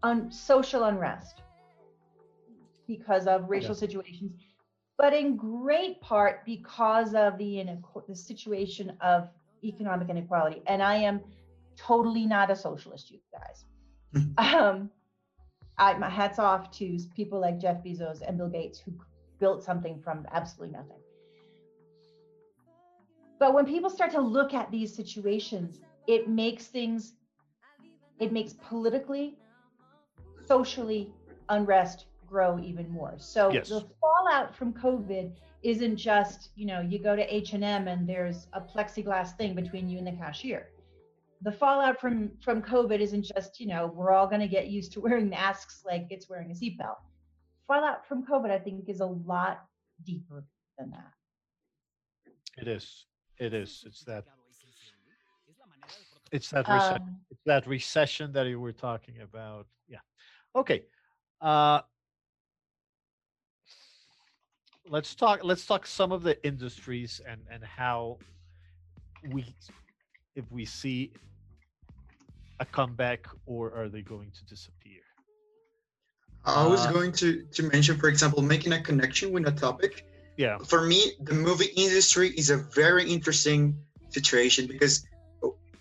un, 0.03 0.31
social 0.31 0.85
unrest 0.85 1.41
because 2.87 3.27
of 3.27 3.49
racial 3.49 3.75
situations, 3.75 4.33
but 4.99 5.15
in 5.15 5.37
great 5.37 6.01
part 6.01 6.45
because 6.45 7.15
of 7.15 7.39
the 7.39 7.57
inequ- 7.57 8.07
the 8.07 8.15
situation 8.15 8.93
of 9.01 9.29
economic 9.65 10.11
inequality, 10.11 10.63
and 10.67 10.83
I 10.83 10.97
am 10.97 11.21
totally 11.77 12.27
not 12.27 12.51
a 12.51 12.57
socialist, 12.57 13.11
you 13.11 13.19
guys. 13.33 13.65
um, 14.55 14.91
I, 15.79 15.95
my 15.95 16.09
hats 16.09 16.39
off 16.39 16.71
to 16.79 16.99
people 17.15 17.41
like 17.41 17.59
Jeff 17.59 17.83
Bezos 17.83 18.23
and 18.27 18.39
Bill 18.39 18.49
Gates 18.49 18.79
who 18.79 18.93
built 19.39 19.65
something 19.65 20.01
from 20.01 20.27
absolutely 20.33 20.77
nothing. 20.77 20.99
But 23.39 23.53
when 23.55 23.67
people 23.67 23.91
start 23.91 24.13
to 24.13 24.21
look 24.21 24.55
at 24.55 24.71
these 24.71 24.95
situations, 24.95 25.81
it 26.07 26.29
makes 26.29 26.67
things, 26.69 27.15
it 28.21 28.33
makes 28.33 28.53
politically, 28.53 29.37
socially 30.47 31.11
unrest 31.49 32.07
grow 32.29 32.59
even 32.61 32.89
more. 32.91 33.15
So 33.19 33.51
Yes. 33.53 33.69
the 33.69 33.85
fallout 34.01 34.55
from 34.55 34.73
COVID 34.73 35.33
isn't 35.63 35.97
just, 35.97 36.51
you 36.57 36.67
know, 36.67 36.81
you 36.81 36.99
go 36.99 37.17
to 37.17 37.35
H&M 37.35 37.89
and 37.89 38.09
there's 38.09 38.47
a 38.53 38.61
plexiglass 38.61 39.37
thing 39.37 39.55
between 39.55 39.89
you 39.89 39.99
and 39.99 40.07
the 40.07 40.13
cashier 40.13 40.69
the 41.45 41.53
fallout 41.53 42.01
from 42.01 42.31
from 42.41 42.63
COVID 42.63 42.99
isn't 43.01 43.23
just 43.23 43.61
you 43.61 43.67
know 43.67 43.93
we're 43.95 44.11
all 44.11 44.27
going 44.27 44.41
to 44.41 44.49
get 44.49 44.69
used 44.69 44.93
to 44.93 45.01
wearing 45.01 45.29
masks 45.29 45.83
like 45.85 46.07
it's 46.11 46.29
wearing 46.29 46.51
a 46.51 46.55
seatbelt. 46.55 46.97
Fallout 47.69 48.07
from 48.07 48.27
COVID, 48.27 48.51
I 48.51 48.59
think, 48.59 48.89
is 48.89 49.01
a 49.01 49.07
lot 49.07 49.65
deeper 50.05 50.45
than 50.79 50.91
that. 50.91 51.13
it 52.59 52.69
is 52.69 53.07
it 53.39 53.53
is 53.53 53.85
it's 53.87 54.03
that 54.05 54.25
it's 56.33 56.51
that 56.51 56.67
recession 56.69 57.03
Um, 57.03 57.17
it's 57.31 57.43
that 57.45 57.67
recession 57.67 58.33
that 58.33 58.47
you 58.47 58.61
were 58.61 58.73
talking 58.73 59.21
about 59.21 59.67
yeah 59.89 59.99
okay 60.55 60.85
uh 61.41 61.81
let's 64.89 65.15
talk 65.15 65.41
let's 65.43 65.67
talk 65.67 65.87
some 65.87 66.13
of 66.13 66.23
the 66.23 66.37
industries 66.47 67.21
and 67.29 67.41
and 67.51 67.65
how 67.65 68.19
we 69.33 69.45
if 70.35 70.51
we 70.51 70.65
see 70.65 71.13
a 72.61 72.65
comeback 72.65 73.27
or 73.47 73.75
are 73.75 73.89
they 73.89 74.03
going 74.03 74.31
to 74.39 74.45
disappear 74.47 75.03
I 76.45 76.67
was 76.67 76.85
Uh, 76.85 76.93
going 76.93 77.13
to, 77.13 77.43
to 77.57 77.63
mention, 77.75 77.97
for 77.97 78.09
example, 78.09 78.43
making 78.43 78.73
a 78.75 78.81
connection 78.81 79.33
with 79.33 79.47
a 79.49 79.53
topic. 79.53 80.05
yeah 80.37 80.59
For 80.59 80.83
me, 80.85 81.01
the 81.21 81.35
movie 81.35 81.73
industry 81.87 82.29
is 82.43 82.51
a 82.51 82.59
very 82.83 83.05
interesting 83.17 83.61
situation 84.11 84.67
because, 84.67 84.95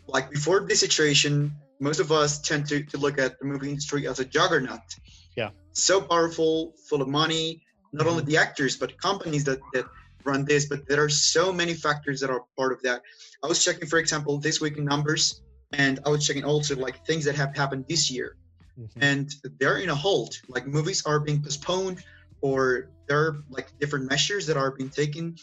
like, 0.08 0.32
before 0.32 0.60
this 0.62 0.80
situation, 0.80 1.34
most 1.80 2.00
of 2.00 2.12
us 2.12 2.40
tend 2.40 2.68
to, 2.72 2.84
to 2.92 2.98
look 2.98 3.18
at 3.20 3.32
the 3.40 3.46
movie 3.46 3.70
industry 3.70 4.08
as 4.08 4.20
a 4.20 4.26
juggernaut. 4.26 4.88
Yeah. 5.36 5.50
So 5.74 5.96
powerful, 6.02 6.54
full 6.88 7.02
of 7.02 7.10
money, 7.10 7.64
not 7.92 8.08
only 8.08 8.24
the 8.24 8.38
actors, 8.38 8.78
but 8.78 8.90
companies 8.98 9.44
that, 9.50 9.60
that 9.74 9.86
run 10.24 10.46
this, 10.46 10.66
but 10.72 10.88
there 10.88 11.04
are 11.04 11.10
so 11.10 11.52
many 11.52 11.74
factors 11.74 12.22
that 12.22 12.30
are 12.30 12.44
part 12.58 12.72
of 12.72 12.82
that. 12.84 13.02
I 13.44 13.48
was 13.48 13.64
checking, 13.66 13.88
for 13.94 14.00
example, 14.00 14.34
this 14.40 14.62
week 14.62 14.78
in 14.78 14.86
numbers, 14.86 15.42
and 15.74 16.00
I 16.06 16.10
was 16.10 16.26
checking 16.26 16.46
also 16.46 16.76
like 16.76 17.06
things 17.06 17.26
that 17.26 17.36
have 17.36 17.56
happened 17.56 17.86
this 17.88 18.10
year 18.12 18.36
Mhm. 18.80 18.90
and 19.02 19.36
they're 19.60 19.78
in 19.78 19.90
a 19.90 19.96
hold. 19.96 20.36
Like 20.48 20.66
movies 20.66 21.06
are 21.06 21.20
being 21.20 21.42
postponed, 21.44 22.04
or 22.42 22.90
there 23.08 23.20
are 23.20 23.44
like 23.50 23.68
different 23.80 24.10
measures 24.10 24.48
that 24.48 24.58
are 24.58 24.72
being 24.72 24.90
taken 24.90 25.36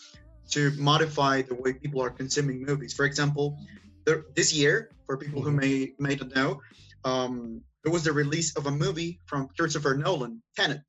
to 0.50 0.72
modify 0.72 1.42
the 1.42 1.54
way 1.54 1.72
people 1.72 2.02
are 2.02 2.10
consuming 2.10 2.64
movies. 2.64 2.92
For 2.92 3.04
example, 3.04 3.56
there, 4.04 4.24
this 4.34 4.52
year, 4.52 4.90
for 5.06 5.16
people 5.16 5.42
who 5.42 5.52
may 5.52 5.94
may 5.98 6.16
not 6.16 6.34
know, 6.34 6.60
um, 7.04 7.62
there 7.84 7.92
was 7.92 8.02
the 8.02 8.12
release 8.12 8.56
of 8.56 8.66
a 8.66 8.70
movie 8.70 9.20
from 9.26 9.48
Christopher 9.56 9.94
Nolan, 9.94 10.42
Tenet, 10.56 10.82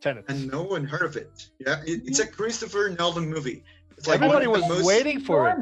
tenants 0.00 0.30
and 0.30 0.48
no 0.50 0.62
one 0.62 0.84
heard 0.84 1.02
of 1.02 1.16
it. 1.16 1.48
Yeah, 1.58 1.82
it, 1.84 2.02
it's 2.06 2.20
a 2.20 2.26
Christopher 2.26 2.94
Nolan 2.96 3.28
movie. 3.28 3.64
It's 3.96 4.06
like 4.06 4.22
everybody 4.22 4.46
was 4.46 4.86
waiting 4.86 5.20
for 5.20 5.48
it 5.48 5.58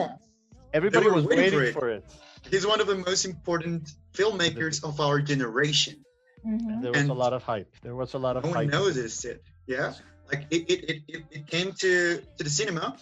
everybody 0.74 1.08
was 1.08 1.24
waiting 1.24 1.58
waiting 1.58 1.72
for 1.72 1.80
for 1.80 1.90
it. 1.90 2.04
It, 2.44 2.50
He's 2.52 2.66
one 2.66 2.80
of 2.80 2.86
the 2.86 2.96
most 2.96 3.24
important 3.24 3.90
filmmakers 4.14 4.84
of 4.84 5.00
our 5.00 5.20
generation. 5.20 5.96
Mhm. 6.44 6.82
there 6.82 6.92
was 6.92 7.06
a 7.06 7.12
lot 7.24 7.32
of 7.32 7.42
hype 7.44 7.70
there 7.86 7.94
was 7.94 8.14
a 8.14 8.18
lot 8.18 8.36
of 8.36 8.42
no 8.44 8.50
one 8.50 8.66
noticed 8.66 9.24
it. 9.24 9.44
Yeah, 9.68 9.92
like 10.30 10.42
it, 10.50 10.62
it, 10.72 10.80
it, 10.90 10.98
it, 11.14 11.22
it 11.30 11.42
came 11.46 11.68
to 11.84 11.92
to 12.36 12.42
the 12.42 12.50
cinema. 12.50 12.96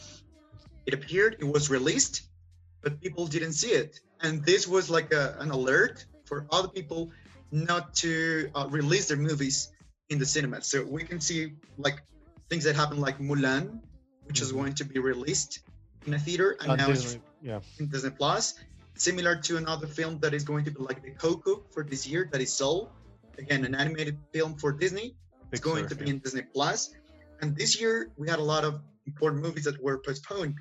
It 0.88 0.92
appeared, 0.98 1.33
it 1.40 1.48
was 1.57 1.70
released, 1.70 2.14
but 2.83 3.00
people 3.00 3.24
didn't 3.26 3.55
see 3.62 3.72
it, 3.83 4.00
and 4.24 4.44
this 4.44 4.62
was 4.68 4.90
like 4.90 5.09
a, 5.22 5.24
an 5.44 5.50
alert 5.50 6.05
for 6.29 6.46
other 6.57 6.68
people 6.68 7.11
not 7.50 7.94
to 8.03 8.12
uh, 8.55 8.66
release 8.68 9.09
their 9.09 9.16
movies 9.31 9.57
in 10.12 10.18
the 10.18 10.26
cinema. 10.26 10.61
So 10.62 10.76
we 10.85 11.03
can 11.11 11.20
see 11.20 11.40
like 11.87 11.98
things 12.50 12.64
that 12.64 12.76
happened, 12.76 13.00
like 13.00 13.18
Mulan, 13.29 13.81
which 14.26 14.40
is 14.42 14.48
Mhm. 14.53 14.57
going 14.59 14.74
to 14.81 14.85
be 14.85 14.98
released 15.12 15.53
in 16.07 16.12
a 16.14 16.18
theater, 16.26 16.48
and 16.61 16.68
on 16.72 16.76
now 16.83 16.90
it's 16.90 17.16
yeah 17.40 17.61
in 17.79 17.85
Disney 17.88 18.11
Plus. 18.20 18.44
Similar 18.94 19.37
to 19.37 19.57
another 19.57 19.87
film 19.87 20.18
that 20.20 20.35
is 20.35 20.44
going 20.44 20.64
to 20.66 20.70
be 20.70 20.81
like 20.81 21.03
the 21.03 21.12
Coco 21.12 21.62
for 21.70 21.83
this 21.83 22.07
year, 22.07 22.29
that 22.33 22.40
is 22.40 22.53
Soul. 22.53 22.90
Again, 23.38 23.64
an 23.64 23.74
animated 23.74 24.18
film 24.33 24.57
for 24.57 24.72
Disney. 24.72 25.14
It's 25.53 25.61
going 25.61 25.88
to 25.88 25.94
be 25.94 26.05
yeah. 26.05 26.11
in 26.12 26.18
Disney 26.18 26.42
Plus. 26.42 26.90
And 27.40 27.57
this 27.57 27.81
year 27.81 28.11
we 28.16 28.29
had 28.29 28.38
a 28.38 28.42
lot 28.42 28.64
of 28.64 28.81
important 29.07 29.42
movies 29.42 29.64
that 29.64 29.83
were 29.83 29.98
postponed. 29.98 30.55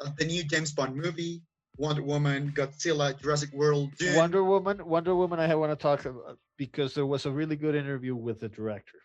Uh, 0.00 0.10
the 0.18 0.24
new 0.26 0.44
James 0.44 0.70
Bond 0.72 0.94
movie, 0.94 1.42
Wonder 1.76 2.02
Woman, 2.02 2.52
Godzilla, 2.54 3.18
Jurassic 3.20 3.52
World, 3.52 3.90
Dune. 3.98 4.14
Wonder 4.16 4.44
Woman, 4.44 4.84
Wonder 4.86 5.14
Woman. 5.14 5.40
I 5.40 5.54
want 5.54 5.72
to 5.72 5.76
talk 5.76 6.04
about 6.04 6.38
because 6.56 6.94
there 6.94 7.06
was 7.06 7.24
a 7.24 7.30
really 7.30 7.56
good 7.56 7.74
interview 7.74 8.14
with 8.14 8.40
the 8.40 8.48
director, 8.48 8.98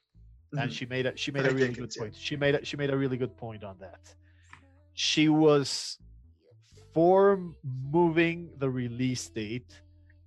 and 0.51 0.69
Mhm. 0.69 0.73
she 0.73 0.85
made 0.85 1.05
a 1.05 1.15
she 1.15 1.31
made 1.31 1.45
a 1.45 1.49
I 1.49 1.53
really 1.53 1.73
good 1.73 1.83
it's- 1.85 1.95
yeah. 1.95 2.01
point. 2.03 2.15
She 2.15 2.35
made 2.35 2.55
a, 2.55 2.65
she 2.65 2.75
made 2.77 2.89
a 2.89 2.97
really 2.97 3.17
good 3.17 3.37
point 3.37 3.63
on 3.63 3.77
that. 3.79 4.13
She 4.93 5.29
was 5.29 5.97
for 6.93 7.39
moving 7.91 8.49
the 8.59 8.69
release 8.69 9.27
date, 9.29 9.81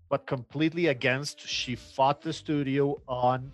but 0.09 0.27
completely 0.27 0.89
against. 0.89 1.41
She 1.49 1.75
fought 1.77 2.21
the 2.21 2.33
studio 2.33 3.01
on 3.09 3.53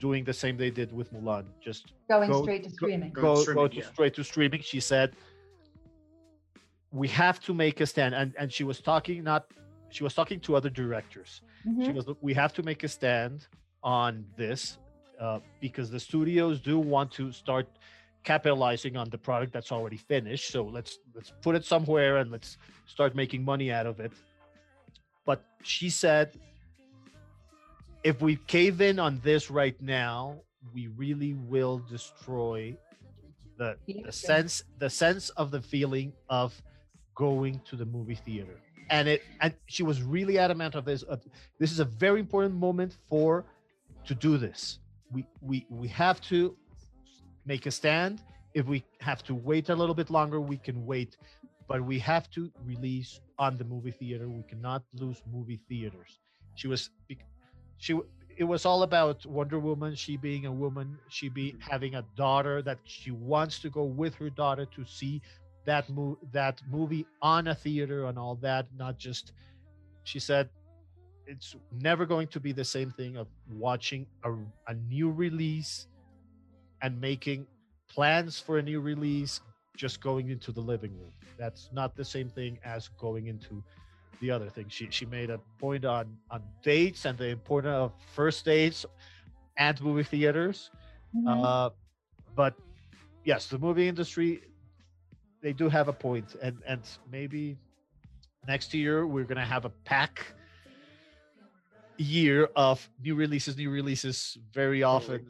doing 0.00 0.24
the 0.24 0.32
same 0.32 0.56
they 0.56 0.70
did 0.70 0.92
with 0.92 1.12
Mulan, 1.12 1.44
just 1.60 1.92
Going 2.08 2.30
Go- 2.30 2.42
straight 2.42 2.64
to 2.64 2.70
streaming. 2.70 3.10
Go 3.12 3.22
go, 3.22 3.34
streaming, 3.36 3.62
go 3.62 3.68
to 3.68 3.76
yeah. 3.76 3.86
straight 3.92 4.14
to 4.14 4.24
streaming. 4.24 4.60
She 4.60 4.80
said, 4.80 5.14
"We 6.90 7.08
have 7.08 7.40
to 7.40 7.54
make 7.54 7.80
a 7.80 7.86
stand," 7.86 8.14
and 8.14 8.34
and 8.38 8.52
she 8.52 8.64
was 8.64 8.80
talking 8.80 9.22
not, 9.24 9.46
she 9.90 10.04
was 10.04 10.14
talking 10.14 10.40
to 10.40 10.56
other 10.56 10.70
directors. 10.70 11.40
Mhm. 11.66 11.86
She 11.86 11.92
goes, 11.92 12.06
"Look, 12.06 12.18
"We 12.20 12.34
have 12.34 12.52
to 12.54 12.62
make 12.62 12.82
a 12.84 12.88
stand 12.88 13.46
on 13.82 14.24
this 14.36 14.78
uh, 15.20 15.40
because 15.60 15.90
the 15.90 16.00
studios 16.00 16.60
do 16.60 16.78
want 16.78 17.10
to 17.12 17.32
start 17.32 17.66
capitalizing 18.24 18.96
on 18.96 19.10
the 19.10 19.18
product 19.18 19.52
that's 19.52 19.72
already 19.72 19.96
finished. 19.96 20.50
So 20.50 20.64
let's 20.64 20.98
let's 21.14 21.32
put 21.42 21.54
it 21.56 21.64
somewhere 21.64 22.18
and 22.18 22.30
let's 22.30 22.58
start 22.86 23.14
making 23.14 23.44
money 23.44 23.70
out 23.72 23.86
of 23.86 24.00
it." 24.00 24.12
But 25.24 25.44
she 25.62 25.90
said, 25.90 26.38
"If 28.04 28.20
we 28.20 28.36
cave 28.36 28.80
in 28.80 28.98
on 28.98 29.20
this 29.22 29.50
right 29.50 29.80
now, 29.80 30.40
we 30.74 30.88
really 30.88 31.34
will 31.34 31.78
destroy 31.88 32.76
the 33.58 33.76
The 34.04 34.12
sense 34.12 34.64
the 34.78 34.90
sense 34.90 35.30
of 35.30 35.50
the 35.50 35.60
feeling 35.60 36.12
of 36.28 36.60
going 37.14 37.60
to 37.68 37.76
the 37.76 37.86
movie 37.86 38.14
theater." 38.14 38.58
and 38.92 39.08
it 39.08 39.22
and 39.40 39.54
she 39.66 39.82
was 39.82 40.02
really 40.02 40.38
adamant 40.38 40.74
of 40.74 40.84
this. 40.84 41.02
Uh, 41.08 41.16
this 41.58 41.72
is 41.72 41.80
a 41.80 41.84
very 41.84 42.20
important 42.20 42.54
moment 42.54 42.98
for 43.08 43.44
to 44.04 44.14
do 44.14 44.36
this. 44.36 44.78
We 45.10 45.24
we 45.40 45.66
we 45.70 45.88
have 45.88 46.20
to 46.22 46.56
make 47.44 47.66
a 47.66 47.70
stand. 47.70 48.22
If 48.54 48.66
we 48.66 48.84
have 49.00 49.22
to 49.24 49.34
wait 49.34 49.68
a 49.70 49.74
little 49.74 49.94
bit 49.94 50.10
longer, 50.10 50.40
we 50.40 50.58
can 50.58 50.84
wait, 50.84 51.16
but 51.68 51.82
we 51.82 51.98
have 52.00 52.30
to 52.32 52.50
release 52.64 53.20
on 53.38 53.56
the 53.56 53.64
movie 53.64 53.92
theater. 53.92 54.28
We 54.28 54.42
cannot 54.42 54.82
lose 54.94 55.22
movie 55.32 55.60
theaters. 55.68 56.18
She 56.54 56.68
was 56.68 56.90
she 57.78 57.98
it 58.36 58.44
was 58.44 58.64
all 58.64 58.82
about 58.82 59.24
Wonder 59.26 59.58
Woman, 59.58 59.94
she 59.94 60.16
being 60.16 60.46
a 60.46 60.52
woman, 60.52 60.98
she 61.08 61.28
be 61.28 61.52
mm-hmm. 61.52 61.70
having 61.70 61.94
a 61.96 62.04
daughter 62.16 62.62
that 62.62 62.78
she 62.84 63.10
wants 63.10 63.58
to 63.60 63.70
go 63.70 63.84
with 63.84 64.14
her 64.14 64.30
daughter 64.30 64.66
to 64.66 64.84
see 64.84 65.20
that 65.64 65.88
mo- 65.90 66.18
that 66.32 66.60
movie 66.70 67.06
on 67.20 67.48
a 67.48 67.54
theater 67.54 68.06
and 68.06 68.18
all 68.18 68.36
that, 68.36 68.66
not 68.76 68.98
just 68.98 69.32
she 70.04 70.18
said 70.18 70.48
it's 71.26 71.54
never 71.80 72.04
going 72.04 72.26
to 72.26 72.40
be 72.40 72.52
the 72.52 72.64
same 72.64 72.90
thing 72.90 73.16
of 73.16 73.28
watching 73.50 74.06
a, 74.24 74.32
a 74.66 74.74
new 74.88 75.10
release 75.10 75.86
and 76.82 77.00
making 77.00 77.46
plans 77.88 78.38
for 78.38 78.58
a 78.58 78.62
new 78.62 78.80
release 78.80 79.40
just 79.76 80.00
going 80.00 80.28
into 80.30 80.52
the 80.52 80.60
living 80.60 80.92
room. 80.98 81.12
That's 81.38 81.68
not 81.72 81.96
the 81.96 82.04
same 82.04 82.28
thing 82.28 82.58
as 82.64 82.88
going 82.98 83.26
into 83.28 83.62
the 84.20 84.30
other 84.30 84.48
thing. 84.50 84.66
She 84.68 84.88
she 84.90 85.06
made 85.06 85.30
a 85.30 85.38
point 85.58 85.84
on 85.84 86.16
on 86.30 86.42
dates 86.62 87.04
and 87.06 87.16
the 87.18 87.28
importance 87.28 87.74
of 87.74 87.92
first 88.14 88.44
dates 88.44 88.84
and 89.56 89.80
movie 89.80 90.04
theaters. 90.04 90.70
Mhm. 91.14 91.44
uh 91.44 91.70
but 92.34 92.54
yes 93.24 93.48
the 93.48 93.58
movie 93.58 93.86
industry 93.86 94.40
they 95.42 95.52
do 95.52 95.68
have 95.68 95.88
a 95.88 95.92
point 95.92 96.34
and 96.40 96.56
and 96.66 96.80
maybe 97.10 97.58
next 98.48 98.72
year 98.72 99.06
we're 99.06 99.24
gonna 99.24 99.44
have 99.44 99.66
a 99.66 99.72
pack 99.84 100.24
year 101.98 102.48
of 102.56 102.88
new 103.04 103.14
releases 103.14 103.56
new 103.56 103.70
releases 103.70 104.38
very 104.54 104.82
often 104.82 105.20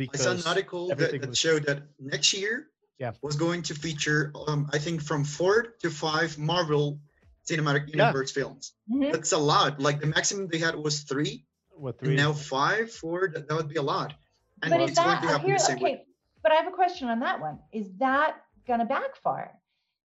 I 0.00 0.16
saw 0.16 0.30
an 0.32 0.42
article 0.46 0.88
that, 0.88 0.98
that 1.20 1.36
showed 1.36 1.64
that 1.64 1.82
next 1.98 2.32
year 2.32 2.68
Yeah. 2.98 3.12
was 3.22 3.36
going 3.36 3.62
to 3.62 3.74
feature, 3.74 4.32
um, 4.46 4.68
I 4.72 4.78
think, 4.78 5.02
from 5.02 5.24
four 5.24 5.74
to 5.82 5.90
five 5.90 6.38
Marvel 6.38 7.00
Cinematic 7.48 7.88
Yeah. 7.88 8.06
Universe 8.06 8.30
films. 8.32 8.74
Mhm. 8.90 9.12
That's 9.12 9.32
a 9.32 9.38
lot. 9.38 9.80
Like 9.80 10.00
the 10.00 10.06
maximum 10.06 10.48
they 10.48 10.58
had 10.58 10.74
was 10.76 11.00
three, 11.02 11.46
what 11.70 11.96
and 11.98 12.06
three 12.08 12.16
now 12.16 12.32
five, 12.32 12.92
four. 12.92 13.28
That, 13.32 13.48
that 13.48 13.54
would 13.54 13.68
be 13.68 13.76
a 13.76 13.82
lot. 13.82 14.14
And 14.62 14.70
But 14.70 14.80
is 14.82 14.90
it's 14.90 14.98
going 14.98 15.10
that 15.10 15.22
to 15.22 15.28
happen 15.28 15.46
here? 15.46 15.56
the 15.56 15.64
same 15.64 15.78
way. 15.80 15.92
Okay, 15.94 16.04
but 16.42 16.52
I 16.52 16.56
have 16.56 16.66
a 16.68 16.72
question 16.82 17.08
on 17.08 17.20
that 17.20 17.40
one. 17.40 17.58
Is 17.72 17.90
that 17.98 18.36
going 18.66 18.80
to 18.80 18.86
backfire? 18.86 19.54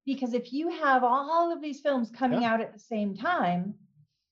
Because 0.06 0.34
if 0.34 0.51
you 0.53 0.69
have 0.69 1.03
all 1.03 1.51
of 1.51 1.62
these 1.62 1.82
films 1.82 2.10
coming 2.12 2.41
Yeah. 2.41 2.53
out 2.53 2.62
at 2.62 2.73
the 2.73 2.79
same 2.79 3.15
time, 3.15 3.75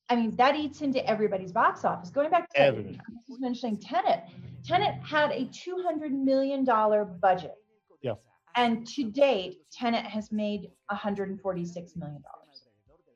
I 0.09 0.15
mean 0.15 0.35
that 0.35 0.55
eats 0.55 0.81
into 0.81 1.05
everybody's 1.07 1.51
box 1.51 1.85
office. 1.85 2.09
Going 2.09 2.29
back 2.31 2.49
to 2.53 2.59
Everybody. 2.59 2.99
I 2.99 3.11
was 3.29 3.39
mentioning 3.39 3.77
Tenet. 3.77 4.23
Tenet 4.63 4.95
had 5.03 5.31
a 5.31 5.45
two 5.45 5.81
hundred 5.85 6.13
million 6.13 6.63
dollar 6.63 7.05
budget. 7.05 7.55
Yeah. 8.01 8.13
And 8.55 8.85
to 8.95 9.09
date, 9.09 9.59
Tenet 9.71 10.05
has 10.05 10.31
made 10.31 10.69
one 10.89 10.97
hundred 10.99 11.29
and 11.29 11.39
forty-six 11.41 11.95
million 11.95 12.21
dollars 12.21 12.63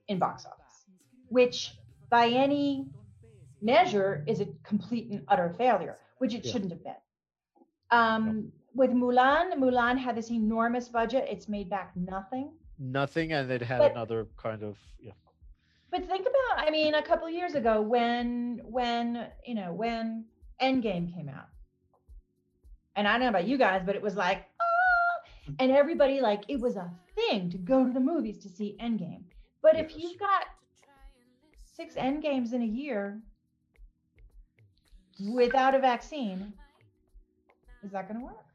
in 0.08 0.20
box 0.20 0.46
office, 0.46 0.86
which 1.30 1.78
by 2.10 2.28
any 2.28 2.88
measure 3.62 4.24
is 4.28 4.40
a 4.42 4.48
complete 4.64 5.10
and 5.12 5.24
utter 5.28 5.54
failure, 5.58 5.98
which 6.20 6.34
it 6.34 6.46
Yeah. 6.46 6.52
shouldn't 6.52 6.72
have 6.72 6.84
been. 6.84 6.96
Um, 7.92 8.52
with 8.74 8.92
Mulan, 8.92 9.54
Mulan 9.54 9.98
had 9.98 10.16
this 10.16 10.32
enormous 10.32 10.90
budget. 10.90 11.26
It's 11.30 11.48
made 11.48 11.70
back 11.70 11.96
nothing. 11.96 12.52
nothing 12.78 13.32
and 13.32 13.50
it 13.50 13.62
had 13.62 13.80
But- 13.80 13.92
another 13.94 14.28
kind 14.36 14.62
of 14.62 14.78
yeah 15.00 15.14
But 15.92 16.02
think 16.10 16.28
about, 16.28 16.68
I 16.68 16.70
mean, 16.72 16.94
a 16.96 17.02
couple 17.02 17.26
of 17.26 17.34
years 17.34 17.56
ago 17.56 17.82
when 17.82 18.60
when 18.66 19.28
you 19.46 19.56
know 19.56 19.72
when 19.72 20.26
Endgame 20.62 21.14
came 21.14 21.30
out, 21.30 21.48
and 22.96 23.08
I 23.08 23.14
don't 23.14 23.22
know 23.22 23.30
about 23.30 23.48
you 23.48 23.58
guys, 23.58 23.82
but 23.86 23.96
it 23.96 24.02
was 24.02 24.16
like, 24.16 24.46
ah, 24.62 25.54
and 25.60 25.72
everybody 25.72 26.22
like 26.22 26.44
it 26.48 26.60
was 26.60 26.76
a 26.76 26.92
thing 27.16 27.50
to 27.52 27.58
go 27.58 27.86
to 27.86 27.92
the 27.92 28.00
movies 28.00 28.40
to 28.44 28.50
see 28.50 28.78
Endgame. 28.82 29.24
But 29.62 29.78
if 29.78 29.98
you've 29.98 30.20
got 30.20 30.46
six 31.76 31.96
Endgames 31.96 32.54
in 32.54 32.62
a 32.62 32.66
year 32.66 33.20
without 35.34 35.76
a 35.76 35.80
vaccine, 35.80 36.54
is 37.84 37.92
that 37.92 38.08
going 38.08 38.20
to 38.20 38.26
work? 38.26 38.46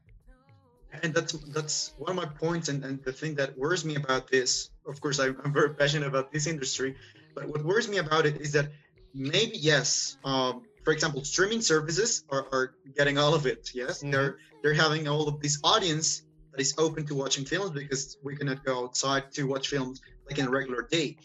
and 1.03 1.13
that's 1.13 1.33
that's 1.53 1.93
one 1.97 2.11
of 2.11 2.15
my 2.15 2.25
points 2.25 2.69
and, 2.69 2.83
and 2.83 3.03
the 3.03 3.11
thing 3.11 3.35
that 3.35 3.57
worries 3.57 3.85
me 3.85 3.95
about 3.95 4.29
this 4.29 4.69
of 4.85 4.99
course 4.99 5.19
I'm, 5.19 5.39
I'm 5.43 5.53
very 5.53 5.73
passionate 5.73 6.07
about 6.07 6.31
this 6.31 6.47
industry 6.47 6.95
but 7.33 7.47
what 7.47 7.63
worries 7.63 7.87
me 7.87 7.97
about 7.97 8.25
it 8.25 8.41
is 8.41 8.51
that 8.53 8.71
maybe 9.13 9.57
yes 9.57 10.17
um, 10.23 10.63
for 10.83 10.91
example 10.93 11.23
streaming 11.23 11.61
services 11.61 12.23
are, 12.29 12.45
are 12.51 12.75
getting 12.97 13.17
all 13.17 13.33
of 13.33 13.45
it 13.45 13.69
yes 13.73 14.03
Mhm. 14.03 14.11
they're 14.11 14.37
they're 14.61 14.73
having 14.85 15.07
all 15.07 15.27
of 15.27 15.41
this 15.41 15.59
audience 15.63 16.23
that 16.51 16.61
is 16.61 16.73
open 16.77 17.05
to 17.07 17.15
watching 17.15 17.45
films 17.45 17.71
because 17.71 18.17
we 18.23 18.35
cannot 18.35 18.63
go 18.65 18.83
outside 18.83 19.31
to 19.35 19.43
watch 19.47 19.67
films 19.67 20.01
like 20.27 20.37
in 20.39 20.45
a 20.47 20.49
regular 20.49 20.81
day 20.97 21.17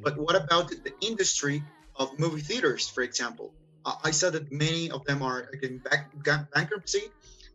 but 0.00 0.16
what 0.18 0.36
about 0.36 0.68
the 0.70 0.92
industry 1.00 1.62
of 1.96 2.18
movie 2.18 2.40
theaters, 2.40 2.88
for 2.88 3.02
example? 3.02 3.52
Uh, 3.84 3.94
I 4.04 4.10
saw 4.10 4.30
that 4.30 4.50
many 4.50 4.90
of 4.90 5.04
them 5.04 5.22
are 5.22 5.48
again 5.52 5.78
back, 5.78 6.10
bankruptcy. 6.54 7.04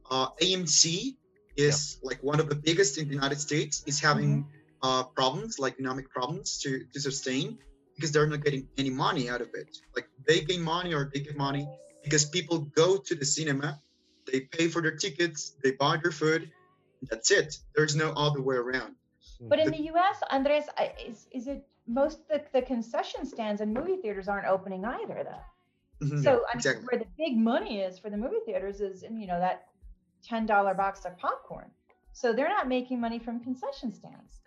Uh, 0.09 0.27
AMC 0.41 1.17
is 1.57 1.97
like 2.01 2.21
one 2.23 2.39
of 2.39 2.49
the 2.49 2.55
biggest 2.55 2.97
in 2.97 3.07
the 3.07 3.13
United 3.13 3.39
States. 3.39 3.83
Is 3.85 3.99
having 3.99 4.45
uh, 4.81 5.03
problems, 5.03 5.59
like 5.59 5.73
economic 5.73 6.09
problems, 6.09 6.59
to 6.59 6.85
to 6.93 6.99
sustain 6.99 7.59
because 7.95 8.11
they're 8.11 8.27
not 8.27 8.43
getting 8.43 8.67
any 8.77 8.89
money 8.89 9.29
out 9.29 9.41
of 9.41 9.49
it. 9.53 9.77
Like 9.95 10.07
they 10.27 10.41
gain 10.41 10.61
money 10.61 10.93
or 10.93 11.09
they 11.13 11.21
get 11.21 11.37
money 11.37 11.67
because 12.03 12.25
people 12.25 12.59
go 12.75 12.97
to 12.97 13.15
the 13.15 13.25
cinema, 13.25 13.79
they 14.31 14.41
pay 14.41 14.67
for 14.67 14.81
their 14.81 14.95
tickets, 14.95 15.55
they 15.63 15.71
buy 15.71 15.97
their 16.01 16.11
food. 16.11 16.51
That's 17.09 17.31
it. 17.31 17.57
There's 17.75 17.95
no 17.95 18.11
other 18.11 18.41
way 18.41 18.55
around. 18.55 18.95
But 19.41 19.59
in 19.59 19.71
the 19.71 19.81
U.S., 19.83 20.21
Andres, 20.31 20.65
is 21.05 21.27
is 21.31 21.47
it 21.47 21.65
most 21.87 22.27
the, 22.29 22.41
the 22.53 22.61
concession 22.61 23.25
stands 23.25 23.61
and 23.61 23.73
movie 23.73 23.97
theaters 23.97 24.27
aren't 24.27 24.47
opening 24.47 24.85
either, 24.85 25.23
though. 25.23 26.05
Mhm. 26.05 26.23
So 26.23 26.31
I 26.31 26.33
mean, 26.33 26.41
exactly. 26.55 26.85
where 26.89 26.99
the 26.99 27.07
big 27.17 27.37
money 27.37 27.81
is 27.81 27.99
for 27.99 28.09
the 28.09 28.17
movie 28.17 28.39
theaters 28.45 28.81
is 28.81 29.03
in 29.03 29.19
you 29.19 29.27
know 29.27 29.39
that 29.39 29.67
ten 30.23 30.45
dollar 30.45 30.73
box 30.73 31.05
of 31.05 31.17
popcorn. 31.17 31.69
So 32.13 32.31
they're 32.31 32.49
not 32.49 32.67
making 32.67 33.01
money 33.01 33.19
from 33.19 33.39
concession 33.41 33.93
stands. 33.93 34.39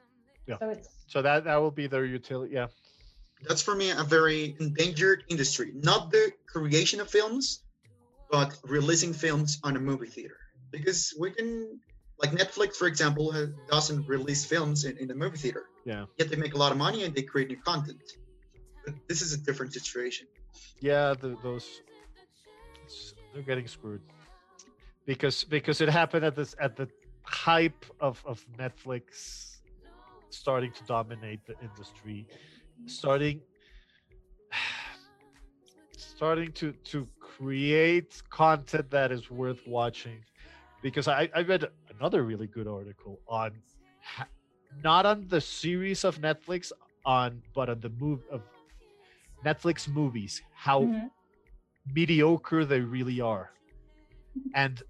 Yeah. 0.47 0.59
So 0.59 0.71
it's 0.71 0.89
so 1.09 1.23
that 1.23 1.45
that 1.45 1.57
will 1.57 1.71
be 1.71 1.87
their 1.87 2.05
utility 2.05 2.55
yeah 2.55 2.69
that's 3.43 3.63
for 3.63 3.75
me 3.75 3.91
a 3.91 4.05
very 4.05 4.57
endangered 4.61 5.25
industry. 5.29 5.73
Not 5.75 6.11
the 6.11 6.33
creation 6.47 7.01
of 7.01 7.11
films, 7.11 7.63
but 8.31 8.57
releasing 8.65 9.13
films 9.13 9.59
on 9.63 9.77
a 9.77 9.81
movie 9.81 10.07
theater. 10.09 10.39
Because 10.71 11.15
we 11.19 11.31
can, 11.33 11.79
like 12.19 12.31
Netflix, 12.33 12.77
for 12.77 12.87
example, 12.87 13.31
has, 13.33 13.49
doesn't 13.71 14.09
release 14.09 14.45
films 14.45 14.85
in, 14.85 14.97
in 14.99 15.09
the 15.09 15.15
movie 15.15 15.39
theater. 15.39 15.65
Yeah. 15.85 16.07
Yet 16.19 16.31
they 16.31 16.37
make 16.37 16.55
a 16.55 16.59
lot 16.59 16.73
of 16.73 16.79
money 16.79 17.05
and 17.05 17.15
they 17.15 17.23
create 17.23 17.49
new 17.49 17.59
content. 17.59 18.03
But 18.85 18.95
this 19.09 19.23
is 19.23 19.33
a 19.33 19.39
different 19.39 19.73
situation. 19.73 20.27
yeah 20.81 21.15
the, 21.15 21.37
those 21.43 21.83
they're 23.33 23.43
getting 23.43 23.67
screwed 23.67 24.03
because 25.07 25.45
because 25.45 25.81
it 25.81 25.89
happened 25.89 26.25
at 26.25 26.35
this 26.37 26.55
at 26.61 26.77
the 26.77 26.89
hype 27.23 27.85
of 28.01 28.23
of 28.27 28.45
netflix 28.59 29.57
starting 30.31 30.71
to 30.73 30.83
dominate 30.85 31.41
the 31.47 31.55
industry 31.63 32.27
starting 32.85 33.43
starting 35.97 36.53
to 36.53 36.73
to 36.85 37.09
create 37.21 38.23
content 38.31 38.91
that 38.91 39.11
is 39.13 39.31
worth 39.31 39.67
watching 39.67 40.25
because 40.83 41.09
i 41.09 41.29
i 41.35 41.43
read 41.43 41.67
another 41.91 42.23
really 42.25 42.47
good 42.47 42.67
article 42.67 43.21
on 43.29 43.63
not 44.83 45.07
on 45.07 45.27
the 45.29 45.41
series 45.41 46.05
of 46.05 46.19
netflix 46.21 46.73
on 47.05 47.43
but 47.55 47.69
on 47.69 47.81
the 47.81 47.91
move 47.91 48.21
of 48.31 48.43
netflix 49.45 49.89
movies 49.89 50.43
how 50.55 50.81
Mhm. 50.83 51.11
mediocre 51.95 52.65
they 52.65 52.81
really 52.81 53.21
are. 53.21 53.51
And 54.55 54.83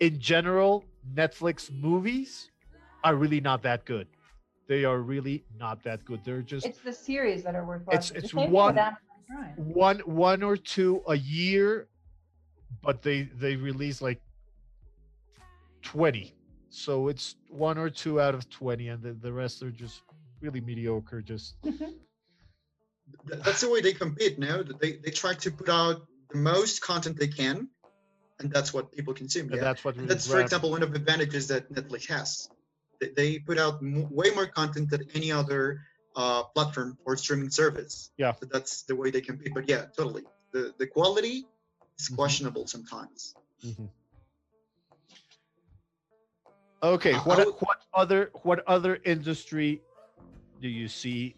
in 0.00 0.20
general, 0.20 0.84
Netflix 1.14 1.70
movies 1.70 2.50
are 3.04 3.14
really 3.14 3.40
not 3.40 3.62
that 3.62 3.84
good. 3.84 4.08
They 4.66 4.84
are 4.84 4.98
really 4.98 5.44
not 5.58 5.82
that 5.84 6.04
good. 6.04 6.24
They're 6.24 6.42
just 6.42 6.66
it's 6.66 6.80
the 6.80 6.92
series 6.92 7.42
that 7.44 7.54
are 7.54 7.64
worth 7.64 7.86
watching. 7.86 7.98
It's- 7.98 8.24
it's 8.24 8.32
same 8.32 8.44
thing 8.44 8.50
one- 8.50 8.74
with 8.74 8.82
Amazon 8.82 8.98
Prime. 9.28 9.74
one 9.74 9.98
one 10.00 10.42
or 10.42 10.56
two 10.56 11.02
a 11.08 11.16
year, 11.16 11.88
but 12.82 13.02
they 13.02 13.22
they 13.22 13.56
release 13.56 14.00
like 14.00 14.20
20. 15.82 16.34
So 16.70 17.08
it's 17.08 17.36
one 17.48 17.78
or 17.78 17.88
two 17.88 18.20
out 18.20 18.34
of 18.34 18.50
20 18.50 18.88
and 18.88 19.02
the, 19.02 19.12
the 19.12 19.32
rest 19.32 19.62
are 19.62 19.70
just 19.70 20.02
really 20.40 20.60
mediocre 20.60 21.22
just 21.22 21.60
mm-hmm. 21.64 21.92
That's 23.26 23.60
the 23.60 23.70
way 23.70 23.80
they 23.80 23.92
compete 23.92 24.38
now. 24.38 24.62
They, 24.62 24.92
they 24.92 25.10
try 25.10 25.34
to 25.34 25.50
put 25.50 25.68
out 25.68 26.06
the 26.30 26.38
most 26.38 26.80
content 26.80 27.18
they 27.18 27.28
can, 27.28 27.68
and 28.40 28.50
that's 28.50 28.72
what 28.72 28.92
people 28.92 29.14
consume. 29.14 29.46
and 29.48 29.56
yeah. 29.56 29.62
that's 29.62 29.84
what 29.84 29.96
and 29.96 30.08
that's 30.08 30.26
for 30.26 30.40
example, 30.40 30.70
one 30.70 30.82
of 30.82 30.90
the 30.92 30.98
advantages 30.98 31.48
that 31.48 31.70
Netflix 31.72 32.08
has. 32.08 32.48
They, 33.00 33.08
they 33.16 33.38
put 33.38 33.58
out 33.58 33.74
m- 33.82 34.08
way 34.10 34.30
more 34.34 34.46
content 34.46 34.90
than 34.90 35.02
any 35.14 35.30
other 35.32 35.80
uh, 36.16 36.44
platform 36.54 36.96
or 37.04 37.16
streaming 37.16 37.50
service. 37.50 38.10
Yeah. 38.18 38.32
So 38.40 38.46
that's 38.46 38.82
the 38.82 38.94
way 38.96 39.10
they 39.10 39.20
can 39.20 39.36
compete. 39.36 39.54
But 39.54 39.68
yeah, 39.68 39.86
totally. 39.96 40.24
The 40.52 40.72
the 40.78 40.86
quality 40.86 41.44
is 41.98 42.08
Mhm. 42.10 42.14
questionable 42.16 42.66
sometimes. 42.66 43.34
Mhm. 43.64 43.88
Okay, 46.82 47.14
I- 47.14 47.18
what 47.20 47.38
would- 47.38 47.54
what 47.60 47.78
other 47.94 48.30
what 48.42 48.62
other 48.68 49.00
industry 49.04 49.82
do 50.60 50.68
you 50.68 50.88
see 50.88 51.34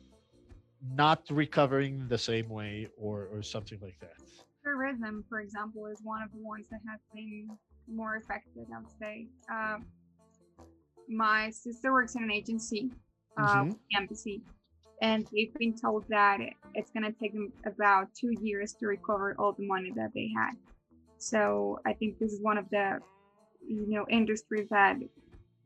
not 0.83 1.23
recovering 1.31 2.07
the 2.09 2.19
same 2.19 2.49
way 2.49 2.89
or 2.97 3.27
or 3.33 3.43
something 3.43 3.81
like 3.81 3.99
that? 4.01 4.17
tourism, 4.65 5.25
for 5.29 5.39
example, 5.41 5.87
is 5.87 6.01
one 6.03 6.21
of 6.23 6.33
the 6.33 6.39
ones 6.39 6.67
that 6.73 6.81
has 6.91 6.99
been 7.15 7.49
more 7.87 8.17
affected. 8.17 8.67
I 8.75 8.79
would 8.81 8.91
say. 8.99 9.29
Um, 9.49 9.87
my 11.09 11.51
sister 11.51 11.93
works 11.93 12.15
in 12.15 12.23
an 12.25 12.33
agency, 12.33 12.91
uh, 13.39 13.65
Mhm. 13.65 13.79
embassy, 13.97 14.43
and 15.03 15.27
they've 15.33 15.55
been 15.59 15.77
told 15.77 16.05
that 16.09 16.39
it's 16.75 16.91
going 16.91 17.05
to 17.05 17.19
take 17.19 17.33
them 17.33 17.53
about 17.67 18.15
two 18.15 18.31
years 18.31 18.75
to 18.75 18.87
recover 18.87 19.35
all 19.39 19.53
the 19.53 19.67
money 19.67 19.93
that 19.97 20.13
they 20.15 20.31
had. 20.37 20.53
So 21.19 21.81
I 21.87 21.95
think 21.95 22.19
this 22.19 22.33
is 22.33 22.43
one 22.43 22.59
of 22.59 22.69
the, 22.71 23.03
you 23.67 23.87
know, 23.89 24.07
industries 24.11 24.69
that 24.71 24.97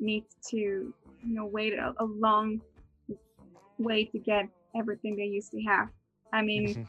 needs 0.00 0.36
to, 0.50 0.56
you 0.58 0.94
know, 1.22 1.46
wait 1.46 1.74
a, 1.74 1.94
a 2.00 2.04
long 2.04 2.62
way 3.78 4.04
to 4.04 4.18
get 4.18 4.46
everything 4.76 5.16
they 5.16 5.24
used 5.24 5.50
to 5.52 5.60
have. 5.62 5.88
I 6.32 6.42
mean 6.42 6.76
Mhm. 6.76 6.86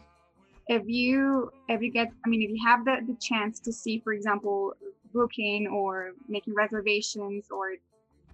if 0.67 0.83
you 0.87 1.51
if 1.67 1.81
you 1.81 1.91
get 1.91 2.09
i 2.25 2.29
mean 2.29 2.41
if 2.43 2.49
you 2.51 2.59
have 2.65 2.85
the, 2.85 2.97
the 3.07 3.17
chance 3.21 3.59
to 3.59 3.73
see 3.73 3.99
for 4.03 4.13
example 4.13 4.73
booking 5.13 5.67
or 5.67 6.13
making 6.27 6.53
reservations 6.55 7.47
or 7.51 7.73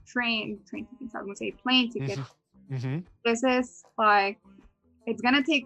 train 0.07 0.59
train 0.69 0.87
tickets 0.87 1.15
i 1.15 1.19
was 1.19 1.25
gonna 1.25 1.35
say 1.35 1.51
plane 1.51 1.91
tickets 1.91 2.21
Mhm. 2.71 3.03
this 3.25 3.43
is 3.43 3.83
like 3.97 4.39
it's 5.05 5.21
gonna 5.21 5.43
take 5.43 5.65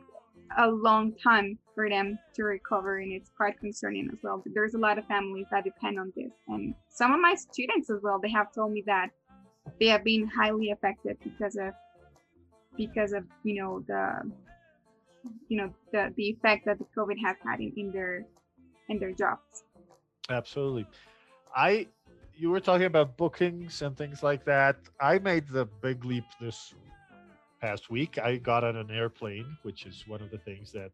a 0.57 0.67
long 0.67 1.13
time 1.23 1.57
for 1.73 1.89
them 1.89 2.19
to 2.35 2.43
recover 2.43 2.97
and 2.99 3.11
it's 3.11 3.29
quite 3.37 3.57
concerning 3.59 4.09
as 4.11 4.19
well 4.23 4.43
there's 4.53 4.73
a 4.73 4.77
lot 4.77 4.97
of 4.97 5.05
families 5.05 5.47
that 5.51 5.63
depend 5.63 5.99
on 5.99 6.11
this 6.15 6.31
and 6.47 6.75
some 6.89 7.13
of 7.13 7.19
my 7.19 7.33
students 7.35 7.89
as 7.89 8.01
well 8.01 8.19
they 8.19 8.29
have 8.29 8.53
told 8.53 8.71
me 8.71 8.83
that 8.85 9.09
they 9.79 9.87
have 9.87 10.03
been 10.03 10.27
highly 10.27 10.71
affected 10.71 11.17
because 11.23 11.55
of 11.55 11.73
because 12.77 13.13
of 13.13 13.23
you 13.43 13.61
know 13.61 13.83
the 13.87 14.31
you 15.47 15.57
know 15.57 15.73
the 15.91 16.13
the 16.17 16.29
effect 16.29 16.65
that 16.65 16.77
the 16.79 16.85
covid 16.97 17.17
has 17.23 17.37
had 17.45 17.59
in, 17.59 17.71
in 17.77 17.91
their 17.91 18.25
in 18.89 18.99
their 18.99 19.13
jobs 19.13 19.63
Absolutely. 20.29 20.87
I 21.55 21.87
you 22.41 22.49
were 22.49 22.59
talking 22.59 22.87
about 22.87 23.17
bookings 23.17 23.83
and 23.83 23.95
things 23.95 24.23
like 24.23 24.43
that. 24.45 24.75
I 24.99 25.19
made 25.19 25.47
the 25.47 25.65
big 25.65 26.03
leap 26.03 26.23
this 26.39 26.73
past 27.61 27.91
week. 27.91 28.17
I 28.17 28.37
got 28.37 28.63
on 28.63 28.75
an 28.75 28.89
airplane, 28.89 29.45
which 29.61 29.85
is 29.85 30.05
one 30.07 30.23
of 30.23 30.31
the 30.31 30.39
things 30.39 30.71
that 30.71 30.91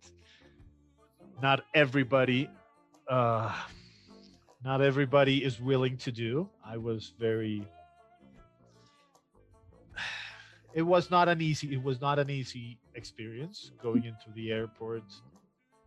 not 1.41 1.63
everybody 1.73 2.49
uh 3.09 3.55
not 4.61 4.81
everybody 4.81 5.41
is 5.45 5.61
willing 5.61 5.95
to 5.97 6.11
do. 6.11 6.49
I 6.65 6.75
was 6.75 7.13
very 7.17 7.65
it 10.73 10.81
was 10.81 11.09
not 11.09 11.29
an 11.29 11.41
easy 11.41 11.73
it 11.73 11.81
was 11.81 12.01
not 12.01 12.19
an 12.19 12.29
easy 12.29 12.77
experience 12.93 13.71
going 13.81 14.03
into 14.03 14.29
the 14.35 14.51
airport 14.51 15.03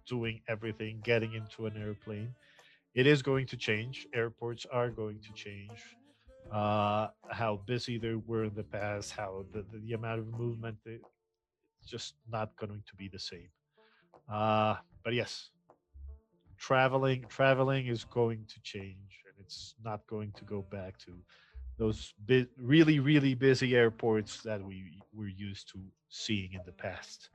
doing 0.07 0.41
everything 0.49 1.03
getting 1.05 1.35
into 1.35 1.67
an 1.67 1.77
airplane 1.77 2.35
it 2.95 3.07
is 3.07 3.23
going 3.23 3.47
to 3.47 3.57
change. 3.57 4.07
Airports 4.15 4.67
are 4.71 4.91
going 4.91 5.21
to 5.21 5.33
change. 5.33 5.97
Uh 6.51 7.09
how 7.31 7.57
busy 7.67 7.99
they 7.99 8.15
were 8.15 8.45
in 8.45 8.55
the 8.55 8.65
past 8.65 9.13
how 9.13 9.47
the, 9.53 9.63
the, 9.71 9.79
the 9.79 9.93
amount 9.93 10.21
of 10.21 10.27
movement 10.27 10.79
it- 10.85 11.03
it's 11.81 11.91
just 11.91 12.15
not 12.29 12.57
going 12.57 12.83
to 12.87 12.95
be 12.97 13.09
the 13.09 13.19
same. 13.19 13.51
Uh 14.29 14.77
but 15.05 15.15
yes 15.15 15.51
traveling 16.59 17.27
traveling 17.29 17.87
is 17.87 18.05
going 18.05 18.45
to 18.49 18.61
change 18.63 19.23
and 19.27 19.35
it's 19.41 19.75
not 19.83 20.07
going 20.07 20.33
to 20.33 20.45
go 20.45 20.63
back 20.63 20.99
to 20.99 21.23
those 21.79 22.13
bi- 22.29 22.47
really 22.57 22.99
really 23.01 23.35
busy 23.35 23.75
airports 23.75 24.43
that 24.43 24.63
we 24.65 25.05
were 25.13 25.29
used 25.29 25.69
to 25.73 25.79
seeing 26.09 26.53
in 26.53 26.63
the 26.65 26.73
past. 26.73 27.31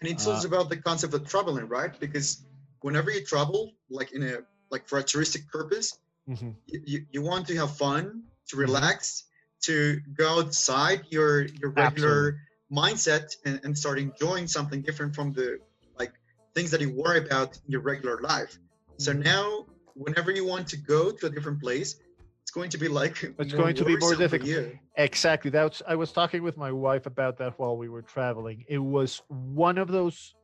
And 0.00 0.10
it's 0.10 0.26
Uh, 0.26 0.26
also 0.26 0.48
about 0.48 0.68
the 0.70 0.76
concept 0.76 1.14
of 1.14 1.26
traveling, 1.28 1.68
right? 1.68 1.98
Because 1.98 2.44
whenever 2.82 3.10
you 3.10 3.24
travel, 3.24 3.72
like 3.88 4.12
in 4.12 4.22
a 4.22 4.38
like 4.70 4.86
for 4.88 4.98
a 4.98 5.02
touristic 5.02 5.48
purpose, 5.48 5.98
Mhm. 6.28 6.54
you, 6.66 7.06
you, 7.10 7.22
want 7.22 7.46
to 7.48 7.56
have 7.56 7.76
fun, 7.76 8.24
to 8.48 8.56
Mhm. 8.56 8.60
relax, 8.60 9.24
to 9.62 10.00
go 10.14 10.40
outside 10.40 11.04
your 11.10 11.42
your 11.60 11.70
regular 11.70 12.38
mindset 12.72 13.36
and, 13.44 13.60
and 13.64 13.76
start 13.76 13.98
enjoying 13.98 14.46
something 14.46 14.80
different 14.82 15.14
from 15.14 15.32
the 15.32 15.58
like 15.98 16.12
things 16.54 16.70
that 16.70 16.80
you 16.80 16.90
worry 16.90 17.18
about 17.18 17.56
in 17.56 17.72
your 17.72 17.80
regular 17.80 18.20
life. 18.20 18.58
So 18.98 19.12
Mhm. 19.12 19.24
now, 19.24 19.66
whenever 19.94 20.30
you 20.30 20.44
want 20.44 20.68
to 20.68 20.76
go 20.76 21.10
to 21.10 21.26
a 21.26 21.30
different 21.30 21.60
place, 21.60 21.96
it's 22.42 22.52
going 22.52 22.70
to 22.70 22.78
be 22.78 22.88
like 22.88 23.16
It's 23.38 23.52
going 23.52 23.74
to 23.76 23.84
be 23.84 23.96
more 23.96 24.14
difficult. 24.14 24.76
Exactly. 24.96 25.50
That's 25.50 25.82
I 25.86 25.94
was 25.94 26.12
talking 26.12 26.42
with 26.42 26.56
my 26.56 26.72
wife 26.72 27.06
about 27.06 27.38
that 27.38 27.58
while 27.58 27.76
we 27.76 27.88
were 27.88 28.02
traveling. 28.02 28.64
It 28.68 28.78
was 28.78 29.22
one 29.28 29.78
of 29.78 29.88
those 29.88 30.34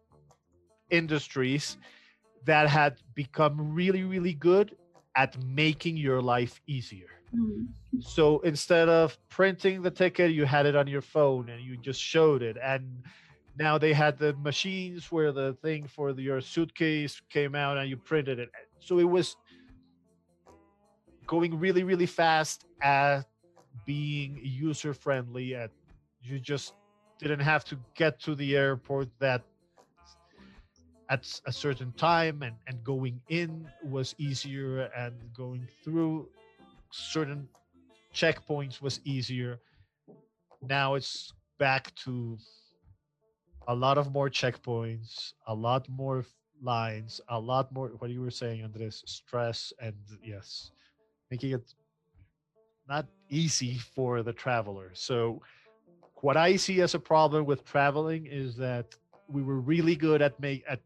industries 0.90 1.76
that 2.46 2.68
had 2.68 2.96
become 3.14 3.74
really, 3.74 4.04
really 4.04 4.32
good 4.32 4.76
at 5.16 5.36
making 5.44 5.96
your 5.96 6.22
life 6.22 6.60
easier. 6.66 7.08
Mm-hmm. 7.34 8.00
So 8.00 8.40
instead 8.40 8.88
of 8.88 9.18
printing 9.28 9.82
the 9.82 9.90
ticket, 9.90 10.30
you 10.32 10.44
had 10.44 10.66
it 10.66 10.76
on 10.76 10.86
your 10.86 11.02
phone 11.02 11.48
and 11.48 11.62
you 11.62 11.76
just 11.76 12.00
showed 12.00 12.42
it. 12.42 12.56
And 12.62 13.02
now 13.58 13.78
they 13.78 13.92
had 13.92 14.18
the 14.18 14.34
machines 14.34 15.10
where 15.10 15.32
the 15.32 15.56
thing 15.62 15.86
for 15.86 16.12
the, 16.12 16.22
your 16.22 16.40
suitcase 16.40 17.20
came 17.30 17.54
out 17.54 17.78
and 17.78 17.88
you 17.88 17.96
printed 17.96 18.38
it. 18.38 18.50
So 18.80 18.98
it 18.98 19.08
was 19.08 19.36
going 21.26 21.58
really, 21.58 21.82
really 21.82 22.06
fast 22.06 22.64
at 22.82 23.22
being 23.84 24.38
user 24.42 24.94
friendly. 24.94 25.54
At 25.54 25.70
you 26.22 26.38
just 26.38 26.74
didn't 27.18 27.40
have 27.40 27.64
to 27.64 27.78
get 27.94 28.20
to 28.20 28.34
the 28.34 28.56
airport 28.56 29.08
that 29.18 29.42
at 31.08 31.40
a 31.46 31.52
certain 31.52 31.92
time 31.92 32.42
and, 32.42 32.56
and 32.66 32.82
going 32.82 33.20
in 33.28 33.68
was 33.84 34.14
easier 34.18 34.90
and 34.96 35.14
going 35.36 35.66
through 35.84 36.28
certain 36.90 37.48
checkpoints 38.14 38.80
was 38.82 39.00
easier. 39.04 39.60
Now 40.62 40.94
it's 40.94 41.32
back 41.58 41.94
to 42.04 42.38
a 43.68 43.74
lot 43.74 43.98
of 43.98 44.12
more 44.12 44.30
checkpoints 44.30 45.32
a 45.46 45.54
lot 45.54 45.88
more 45.88 46.24
lines 46.62 47.20
a 47.28 47.38
lot 47.38 47.70
more 47.72 47.88
what 47.98 48.10
you 48.10 48.20
were 48.20 48.30
saying 48.30 48.62
andres 48.62 49.02
stress 49.06 49.72
and 49.80 49.94
yes 50.22 50.70
making 51.30 51.52
it 51.52 51.74
not 52.88 53.06
easy 53.28 53.78
for 53.78 54.22
the 54.22 54.32
traveler. 54.32 54.90
So 54.94 55.42
what 56.22 56.36
i 56.36 56.56
see 56.56 56.80
as 56.80 56.94
a 56.94 56.98
problem 56.98 57.44
with 57.44 57.64
traveling 57.64 58.26
is 58.26 58.56
that 58.56 58.94
we 59.28 59.42
were 59.42 59.60
really 59.60 59.96
good 59.96 60.22
at 60.22 60.38
make 60.40 60.64
at 60.68 60.80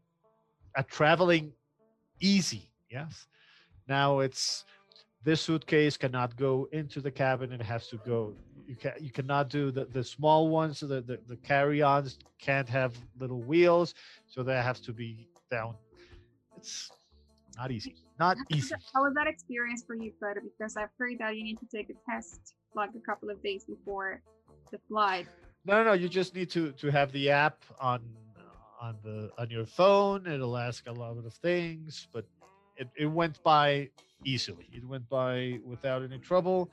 at 0.75 0.87
traveling 0.89 1.51
easy 2.19 2.69
yes 2.89 3.27
now 3.87 4.19
it's 4.19 4.65
this 5.23 5.41
suitcase 5.41 5.97
cannot 5.97 6.35
go 6.35 6.67
into 6.71 6.99
the 7.01 7.11
cabin 7.11 7.51
it 7.51 7.61
has 7.61 7.87
to 7.87 7.97
go 8.05 8.33
you 8.67 8.75
can 8.75 8.93
you 8.99 9.11
cannot 9.11 9.49
do 9.49 9.71
the, 9.71 9.85
the 9.85 10.03
small 10.03 10.49
ones 10.49 10.79
the, 10.79 11.01
the 11.01 11.19
the 11.27 11.35
carry-ons 11.37 12.17
can't 12.39 12.69
have 12.69 12.95
little 13.19 13.41
wheels 13.41 13.93
so 14.27 14.43
that 14.43 14.63
has 14.63 14.79
to 14.79 14.93
be 14.93 15.27
down 15.49 15.75
it's 16.57 16.89
not 17.57 17.71
easy 17.71 17.95
not 18.19 18.37
How 18.37 18.43
was 18.49 18.57
easy 18.57 18.69
that- 18.69 18.81
How 18.93 19.03
was 19.03 19.13
that 19.15 19.27
experience 19.27 19.83
for 19.85 19.95
you, 19.95 20.13
Fred? 20.19 20.37
Because 20.43 20.77
I've 20.77 20.89
heard 20.99 21.17
that 21.19 21.35
you 21.35 21.43
need 21.43 21.57
to 21.59 21.65
take 21.75 21.89
a 21.89 22.11
test 22.11 22.53
like 22.75 22.91
a 22.95 22.99
couple 22.99 23.31
of 23.31 23.41
days 23.41 23.63
before 23.65 24.21
the 24.71 24.77
flight. 24.87 25.25
No, 25.65 25.73
no, 25.77 25.83
no. 25.85 25.93
You 25.93 26.07
just 26.07 26.35
need 26.35 26.49
to 26.51 26.71
to 26.73 26.91
have 26.91 27.11
the 27.11 27.31
app 27.31 27.57
on 27.79 28.01
on 28.81 28.97
the 29.03 29.29
on 29.37 29.49
your 29.49 29.65
phone. 29.65 30.27
It'll 30.27 30.57
ask 30.57 30.87
a 30.87 30.91
lot 30.91 31.17
of 31.17 31.33
things, 31.35 32.07
but 32.11 32.25
it, 32.75 32.89
it 32.97 33.05
went 33.05 33.41
by 33.43 33.89
easily. 34.25 34.67
It 34.73 34.83
went 34.83 35.07
by 35.07 35.59
without 35.63 36.01
any 36.01 36.17
trouble. 36.17 36.69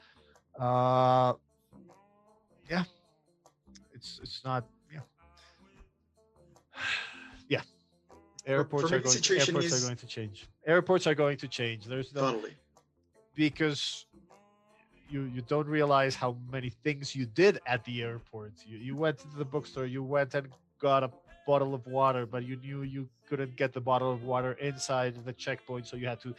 Uh, 0.58 1.34
yeah, 2.68 2.84
it's 3.94 4.18
it's 4.22 4.42
not 4.44 4.64
yeah 4.92 5.00
yeah. 7.48 7.60
Airports 8.46 8.86
are 8.86 8.98
going. 8.98 9.16
airports 9.16 9.66
is- 9.66 9.84
are 9.84 9.86
going 9.86 9.96
to 9.96 10.06
change. 10.06 10.48
Airports 10.66 11.06
are 11.06 11.14
going 11.14 11.36
to 11.36 11.48
change. 11.48 11.84
There's 11.84 12.14
no 12.14 12.32
Totally. 12.32 12.56
because 13.34 14.06
you 15.10 15.24
you 15.34 15.42
don't 15.42 15.66
realize 15.66 16.14
how 16.14 16.36
many 16.50 16.70
things 16.70 17.14
you 17.14 17.26
did 17.26 17.60
at 17.66 17.84
the 17.84 18.02
airport. 18.02 18.52
You 18.66 18.78
you 18.78 18.96
went 18.96 19.18
to 19.18 19.28
the 19.36 19.44
bookstore, 19.44 19.86
you 19.86 20.02
went 20.02 20.34
and 20.34 20.48
got 20.80 21.02
a 21.02 21.10
bottle 21.48 21.72
of 21.74 21.84
water, 21.86 22.22
but 22.34 22.42
you 22.44 22.56
knew 22.64 22.82
you 22.96 23.08
couldn't 23.28 23.56
get 23.56 23.70
the 23.72 23.80
bottle 23.90 24.12
of 24.16 24.20
water 24.32 24.52
inside 24.70 25.12
the 25.24 25.32
checkpoint, 25.44 25.84
so 25.88 25.96
you 25.96 26.06
had 26.06 26.20
to 26.26 26.30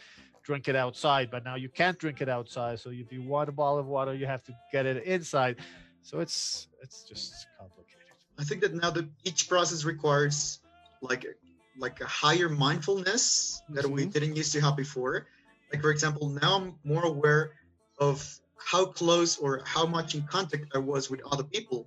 drink 0.48 0.68
it 0.72 0.76
outside. 0.84 1.26
But 1.34 1.42
now 1.50 1.56
you 1.64 1.68
can't 1.80 1.98
drink 2.04 2.18
it 2.24 2.28
outside. 2.38 2.78
So 2.78 2.88
if 3.04 3.08
you 3.14 3.20
want 3.34 3.48
a 3.54 3.56
bottle 3.62 3.80
of 3.84 3.88
water, 3.96 4.12
you 4.14 4.26
have 4.34 4.44
to 4.48 4.52
get 4.74 4.84
it 4.92 4.98
inside. 5.16 5.54
So 6.08 6.14
it's 6.24 6.68
it's 6.84 6.98
just 7.10 7.30
complicated. 7.58 8.06
I 8.38 8.44
think 8.48 8.58
that 8.64 8.72
now 8.84 8.90
that 8.96 9.06
each 9.28 9.42
process 9.52 9.80
requires 9.94 10.36
like 11.10 11.22
like 11.84 11.96
a 12.08 12.10
higher 12.24 12.48
mindfulness 12.66 13.22
that 13.76 13.86
we 13.94 14.00
Mhm. 14.04 14.12
didn't 14.14 14.34
used 14.42 14.52
to 14.56 14.60
have 14.66 14.76
before. 14.86 15.14
Like 15.70 15.82
for 15.86 15.90
example, 15.96 16.24
now 16.42 16.50
I'm 16.58 16.68
more 16.94 17.04
aware 17.14 17.42
of 18.08 18.16
how 18.70 18.82
close 19.00 19.32
or 19.44 19.52
how 19.74 19.84
much 19.96 20.08
in 20.18 20.22
contact 20.36 20.66
I 20.78 20.80
was 20.92 21.02
with 21.12 21.20
other 21.32 21.46
people. 21.56 21.80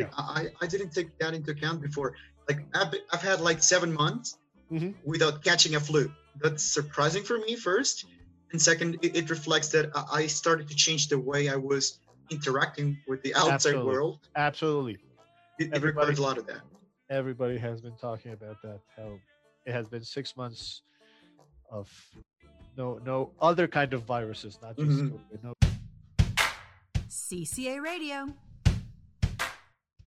Yeah. 0.00 0.08
I, 0.38 0.40
I 0.62 0.66
didn't 0.72 0.92
take 0.98 1.10
that 1.22 1.32
into 1.38 1.50
account 1.56 1.78
before. 1.88 2.10
Like 2.50 2.66
I've, 2.74 2.90
been- 2.90 3.06
I've 3.12 3.22
had 3.22 3.40
like 3.40 3.62
seven 3.62 3.92
months 3.92 4.36
Mhm. 4.72 4.94
without 5.04 5.42
catching 5.44 5.74
a 5.76 5.80
flu. 5.80 6.10
That's 6.42 6.64
surprising 6.64 7.22
for 7.22 7.38
me 7.38 7.54
first. 7.54 8.06
And 8.52 8.60
second, 8.60 8.98
it, 9.02 9.14
it 9.16 9.30
reflects 9.30 9.68
that 9.68 9.90
I 9.94 10.22
I 10.22 10.26
started 10.26 10.68
to 10.68 10.74
change 10.74 11.06
the 11.08 11.18
way 11.18 11.48
I 11.48 11.54
was 11.56 11.98
interacting 12.30 12.98
with 13.06 13.22
the 13.22 13.34
outside 13.36 13.54
Absolutely. 13.54 13.92
world. 13.92 14.18
Absolutely. 14.34 14.94
It, 15.60 15.66
it 15.68 15.70
Everybody- 15.74 16.08
requires 16.10 16.18
a 16.18 16.22
lot 16.22 16.38
of 16.38 16.46
that. 16.48 16.62
Everybody 17.08 17.56
has 17.58 17.80
been 17.80 17.96
talking 17.96 18.32
about 18.32 18.56
that. 18.62 18.80
How 18.96 19.10
it 19.66 19.72
has 19.72 19.86
been 19.88 20.02
six 20.04 20.36
months 20.36 20.82
of 21.70 21.86
no 22.76 22.98
no 23.10 23.30
other 23.40 23.66
kind 23.68 23.92
of 23.94 24.02
viruses, 24.02 24.58
not 24.62 24.76
just 24.76 24.90
Mhm. 24.90 25.10
COVID, 25.12 25.42
no 25.44 25.52
CCA 27.08 27.80
Radio. 27.80 28.18